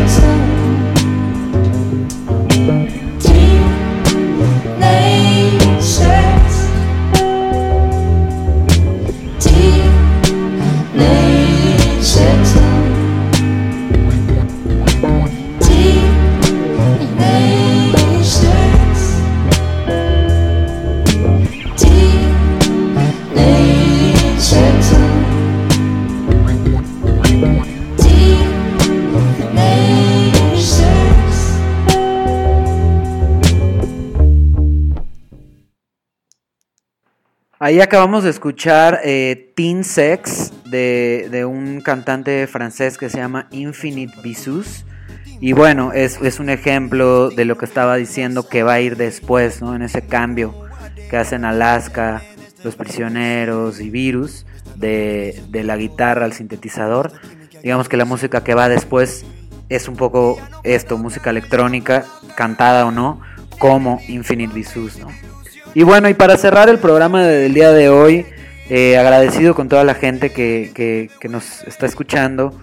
Ahí 37.70 37.82
acabamos 37.82 38.24
de 38.24 38.32
escuchar 38.32 39.00
eh, 39.04 39.52
Teen 39.56 39.84
Sex 39.84 40.52
de, 40.72 41.28
de 41.30 41.46
un 41.46 41.82
cantante 41.82 42.48
francés 42.48 42.98
que 42.98 43.12
se 43.12 43.18
llama 43.18 43.48
Infinite 43.52 44.12
Bisous. 44.24 44.86
Y 45.40 45.54
bueno, 45.54 45.94
es, 45.94 46.20
es 46.20 46.40
un 46.40 46.50
ejemplo 46.50 47.30
de 47.30 47.46
lo 47.46 47.60
que 47.60 47.66
estaba 47.66 47.96
diciendo 47.96 48.50
que 48.50 48.64
va 48.64 48.74
a 48.74 48.82
ir 48.82 48.98
después, 48.98 49.62
¿no? 49.62 49.76
En 49.76 49.84
ese 49.84 50.02
cambio 50.02 50.64
que 51.12 51.18
hacen 51.18 51.46
Alaska, 51.46 52.24
Los 52.64 52.76
Prisioneros 52.76 53.80
y 53.82 53.92
Virus, 53.92 54.48
de, 54.76 55.40
de 55.50 55.64
la 55.64 55.78
guitarra 55.78 56.26
al 56.26 56.34
sintetizador. 56.34 57.12
Digamos 57.62 57.88
que 57.88 57.98
la 57.98 58.06
música 58.06 58.44
que 58.44 58.56
va 58.56 58.68
después 58.68 59.28
es 59.70 59.88
un 59.88 59.96
poco 59.96 60.40
esto, 60.64 60.98
música 60.98 61.30
electrónica, 61.30 62.04
cantada 62.36 62.88
o 62.88 62.92
no, 62.92 63.22
como 63.60 64.02
Infinite 64.08 64.56
Visus, 64.56 64.98
¿no? 64.98 65.10
Y 65.74 65.84
bueno, 65.84 66.10
y 66.10 66.14
para 66.14 66.38
cerrar 66.38 66.70
el 66.70 66.80
programa 66.80 67.24
del 67.24 67.54
día 67.54 67.72
de 67.72 67.90
hoy, 67.90 68.26
eh, 68.70 68.98
agradecido 68.98 69.56
con 69.56 69.70
toda 69.70 69.84
la 69.84 69.94
gente 69.94 70.32
que, 70.32 70.72
que- 70.74 71.30
nos 71.30 71.64
está 71.64 71.86
escuchando, 71.86 72.54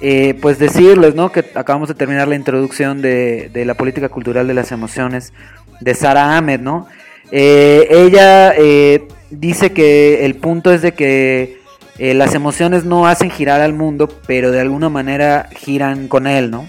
eh, 0.00 0.34
pues 0.40 0.58
decirles, 0.58 1.14
¿no? 1.14 1.30
Que 1.30 1.44
acabamos 1.54 1.88
de 1.88 1.94
terminar 1.94 2.26
la 2.28 2.34
introducción 2.34 3.00
de, 3.00 3.48
de 3.52 3.64
la 3.64 3.74
política 3.74 4.08
cultural 4.08 4.48
de 4.48 4.54
las 4.54 4.72
emociones 4.72 5.32
de 5.80 5.94
Sara 5.94 6.36
Ahmed, 6.36 6.60
¿no? 6.60 6.88
Eh, 7.30 7.86
ella 7.90 8.52
eh, 8.56 9.06
dice 9.30 9.72
que 9.72 10.24
el 10.24 10.34
punto 10.34 10.72
es 10.72 10.82
de 10.82 10.92
que 10.92 11.60
las 11.98 12.34
emociones 12.34 12.84
no 12.84 13.06
hacen 13.06 13.30
girar 13.30 13.60
al 13.60 13.74
mundo, 13.74 14.08
pero 14.26 14.50
de 14.50 14.60
alguna 14.60 14.88
manera 14.88 15.48
giran 15.54 16.08
con 16.08 16.26
él, 16.26 16.50
¿no? 16.50 16.66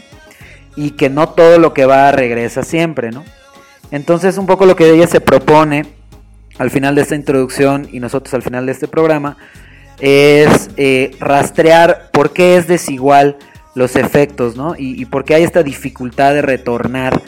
Y 0.75 0.91
que 0.91 1.09
no 1.09 1.29
todo 1.29 1.57
lo 1.57 1.73
que 1.73 1.85
va 1.85 2.11
regresa 2.11 2.61
siempre, 2.61 3.09
¿no? 3.09 3.23
Entonces 3.93 4.39
un 4.39 4.47
poco 4.47 4.65
lo 4.65 4.75
que 4.75 4.89
ella 4.89 5.05
se 5.05 5.21
propone 5.21 5.85
al 6.57 6.71
final 6.71 6.95
de 6.95 7.03
esta 7.03 7.15
introducción 7.15 7.87
y 7.91 7.99
nosotros 7.99 8.33
al 8.33 8.41
final 8.41 8.65
de 8.65 8.71
este 8.71 8.87
programa 8.87 9.37
es 9.99 10.71
eh, 10.77 11.11
rastrear 11.19 12.09
por 12.11 12.33
qué 12.33 12.57
es 12.57 12.67
desigual 12.67 13.37
los 13.75 13.95
efectos, 13.95 14.55
¿no? 14.55 14.73
Y, 14.75 15.05
por 15.05 15.25
qué 15.25 15.35
hay 15.35 15.43
esta 15.43 15.61
dificultad 15.61 16.33
de 16.33 16.41
retornar, 16.41 17.21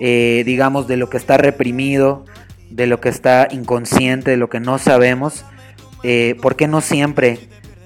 eh, 0.00 0.42
digamos, 0.44 0.88
de 0.88 0.96
lo 0.96 1.08
que 1.08 1.18
está 1.18 1.36
reprimido, 1.36 2.24
de 2.68 2.88
lo 2.88 3.00
que 3.00 3.08
está 3.08 3.46
inconsciente, 3.52 4.32
de 4.32 4.36
lo 4.36 4.48
que 4.48 4.58
no 4.58 4.78
sabemos, 4.78 5.44
eh, 6.02 6.36
por 6.42 6.56
qué 6.56 6.66
no 6.66 6.80
siempre 6.80 7.38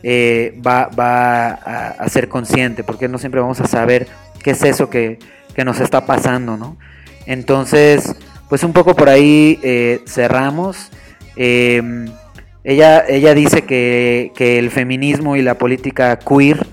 eh, 0.03 0.59
va, 0.67 0.89
a 0.89 2.09
ser 2.09 2.31
consciente, 2.31 2.83
por 2.83 2.97
qué 2.97 3.09
no 3.09 3.19
siempre 3.19 3.43
vamos 3.43 3.61
a 3.61 3.67
saber 3.67 4.09
qué 4.43 4.53
es 4.53 4.63
eso 4.63 4.89
que, 4.89 5.19
que 5.55 5.67
nos 5.67 5.81
está 5.81 6.07
pasando, 6.07 6.57
¿no? 6.57 6.79
Entonces, 7.27 8.15
pues 8.49 8.63
un 8.63 8.73
poco 8.73 8.95
por 8.95 9.09
ahí 9.09 9.59
eh, 9.63 10.01
cerramos. 10.07 10.91
Eh, 11.37 11.83
ella, 12.65 13.05
ella 13.07 13.35
dice 13.35 13.63
que, 13.63 14.33
que 14.35 14.59
el 14.59 14.71
feminismo 14.71 15.37
y 15.37 15.43
la 15.43 15.59
política 15.59 16.19
queer 16.19 16.67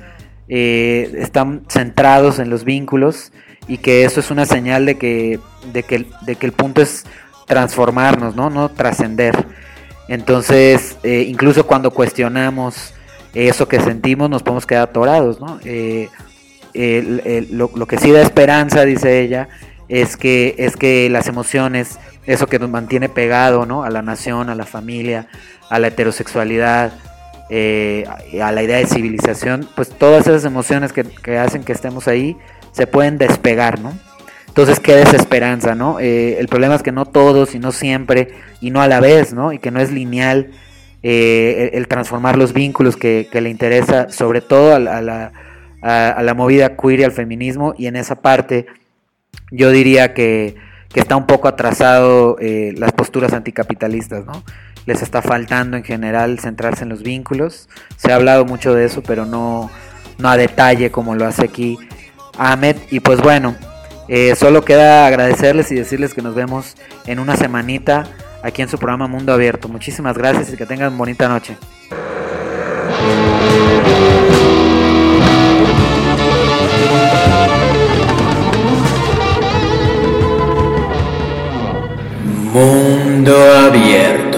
eh, 0.47 1.11
están 1.17 1.63
centrados 1.67 2.39
en 2.39 2.49
los 2.49 2.63
vínculos 2.63 3.31
y 3.67 3.77
que 3.77 4.03
eso 4.03 4.19
es 4.19 4.31
una 4.31 4.45
señal 4.45 4.85
de 4.85 4.97
que, 4.97 5.39
de 5.71 5.83
que, 5.83 6.05
de 6.25 6.35
que 6.35 6.45
el 6.45 6.51
punto 6.51 6.81
es 6.81 7.05
transformarnos, 7.47 8.35
no, 8.35 8.49
no 8.49 8.69
trascender. 8.69 9.45
Entonces, 10.09 10.97
incluso 11.03 11.65
cuando 11.65 11.91
cuestionamos 11.91 12.93
eso 13.33 13.67
que 13.67 13.79
sentimos, 13.79 14.29
nos 14.29 14.43
podemos 14.43 14.65
quedar 14.65 14.83
atorados, 14.89 15.39
¿no? 15.39 15.59
Lo, 17.51 17.71
lo 17.73 17.85
que 17.87 17.97
sí 17.97 18.11
da 18.11 18.21
esperanza, 18.21 18.83
dice 18.83 19.21
ella, 19.21 19.47
es 19.89 20.17
que, 20.17 20.55
es 20.57 20.75
que 20.77 21.09
las 21.09 21.27
emociones, 21.27 21.99
eso 22.25 22.47
que 22.47 22.59
nos 22.59 22.69
mantiene 22.69 23.09
pegado, 23.09 23.65
¿no? 23.65 23.83
A 23.83 23.89
la 23.89 24.01
nación, 24.01 24.49
a 24.49 24.55
la 24.55 24.65
familia, 24.65 25.27
a 25.69 25.79
la 25.79 25.87
heterosexualidad, 25.87 26.93
eh, 27.49 28.05
a, 28.41 28.51
la 28.51 28.63
idea 28.63 28.77
de 28.77 28.85
civilización, 28.87 29.67
pues 29.75 29.89
todas 29.89 30.25
esas 30.27 30.45
emociones 30.45 30.93
que, 30.93 31.03
que 31.03 31.37
hacen 31.37 31.63
que 31.63 31.73
estemos 31.73 32.07
ahí 32.07 32.37
se 32.71 32.87
pueden 32.87 33.17
despegar, 33.17 33.79
¿no? 33.79 33.93
Entonces 34.47 34.79
queda 34.79 35.01
esa 35.01 35.15
esperanza, 35.15 35.75
¿no? 35.75 35.99
Eh, 35.99 36.37
el 36.39 36.47
problema 36.47 36.75
es 36.75 36.83
que 36.83 36.91
no 36.91 37.05
todos 37.05 37.55
y 37.55 37.59
no 37.59 37.71
siempre 37.71 38.29
y 38.61 38.69
no 38.71 38.81
a 38.81 38.87
la 38.87 38.99
vez, 38.99 39.33
¿no? 39.33 39.51
Y 39.51 39.59
que 39.59 39.71
no 39.71 39.79
es 39.79 39.91
lineal 39.91 40.51
eh, 41.01 41.71
el, 41.73 41.87
transformar 41.87 42.37
los 42.37 42.53
vínculos 42.53 42.95
que, 42.95 43.27
que 43.31 43.41
le 43.41 43.49
interesa, 43.49 44.09
sobre 44.09 44.41
todo 44.41 44.73
a, 44.75 44.79
la- 44.79 44.97
a 44.97 45.01
la, 45.01 45.31
a- 45.81 46.09
a 46.11 46.23
la 46.23 46.33
movida 46.33 46.77
queer 46.77 47.01
y 47.01 47.03
al 47.03 47.11
feminismo, 47.11 47.73
y 47.77 47.87
en 47.87 47.95
esa 47.95 48.15
parte 48.21 48.67
yo 49.51 49.71
diría 49.71 50.13
que, 50.13 50.55
que 50.93 50.99
está 50.99 51.15
un 51.15 51.25
poco 51.25 51.47
atrasado 51.47 52.37
eh, 52.39 52.73
las 52.77 52.91
posturas 52.91 53.33
anticapitalistas, 53.33 54.25
¿no? 54.25 54.43
Les 54.85 55.01
está 55.01 55.21
faltando 55.21 55.77
en 55.77 55.83
general 55.83 56.39
centrarse 56.39 56.83
en 56.83 56.89
los 56.89 57.03
vínculos. 57.03 57.69
Se 57.95 58.11
ha 58.11 58.15
hablado 58.15 58.45
mucho 58.45 58.73
de 58.73 58.85
eso, 58.85 59.01
pero 59.01 59.25
no, 59.25 59.69
no 60.17 60.29
a 60.29 60.37
detalle 60.37 60.91
como 60.91 61.15
lo 61.15 61.25
hace 61.25 61.45
aquí 61.45 61.77
Ahmed. 62.37 62.75
Y 62.91 62.99
pues 62.99 63.21
bueno, 63.21 63.55
eh, 64.07 64.35
solo 64.35 64.63
queda 64.65 65.07
agradecerles 65.07 65.71
y 65.71 65.75
decirles 65.75 66.13
que 66.13 66.21
nos 66.21 66.35
vemos 66.35 66.75
en 67.05 67.19
una 67.19 67.37
semanita 67.37 68.03
aquí 68.43 68.61
en 68.61 68.69
su 68.69 68.77
programa 68.77 69.07
Mundo 69.07 69.33
Abierto. 69.33 69.69
Muchísimas 69.69 70.17
gracias 70.17 70.51
y 70.53 70.57
que 70.57 70.65
tengan 70.65 70.97
bonita 70.97 71.29
noche. 71.29 71.57
Mundo 82.53 83.35
abierto. 83.65 84.32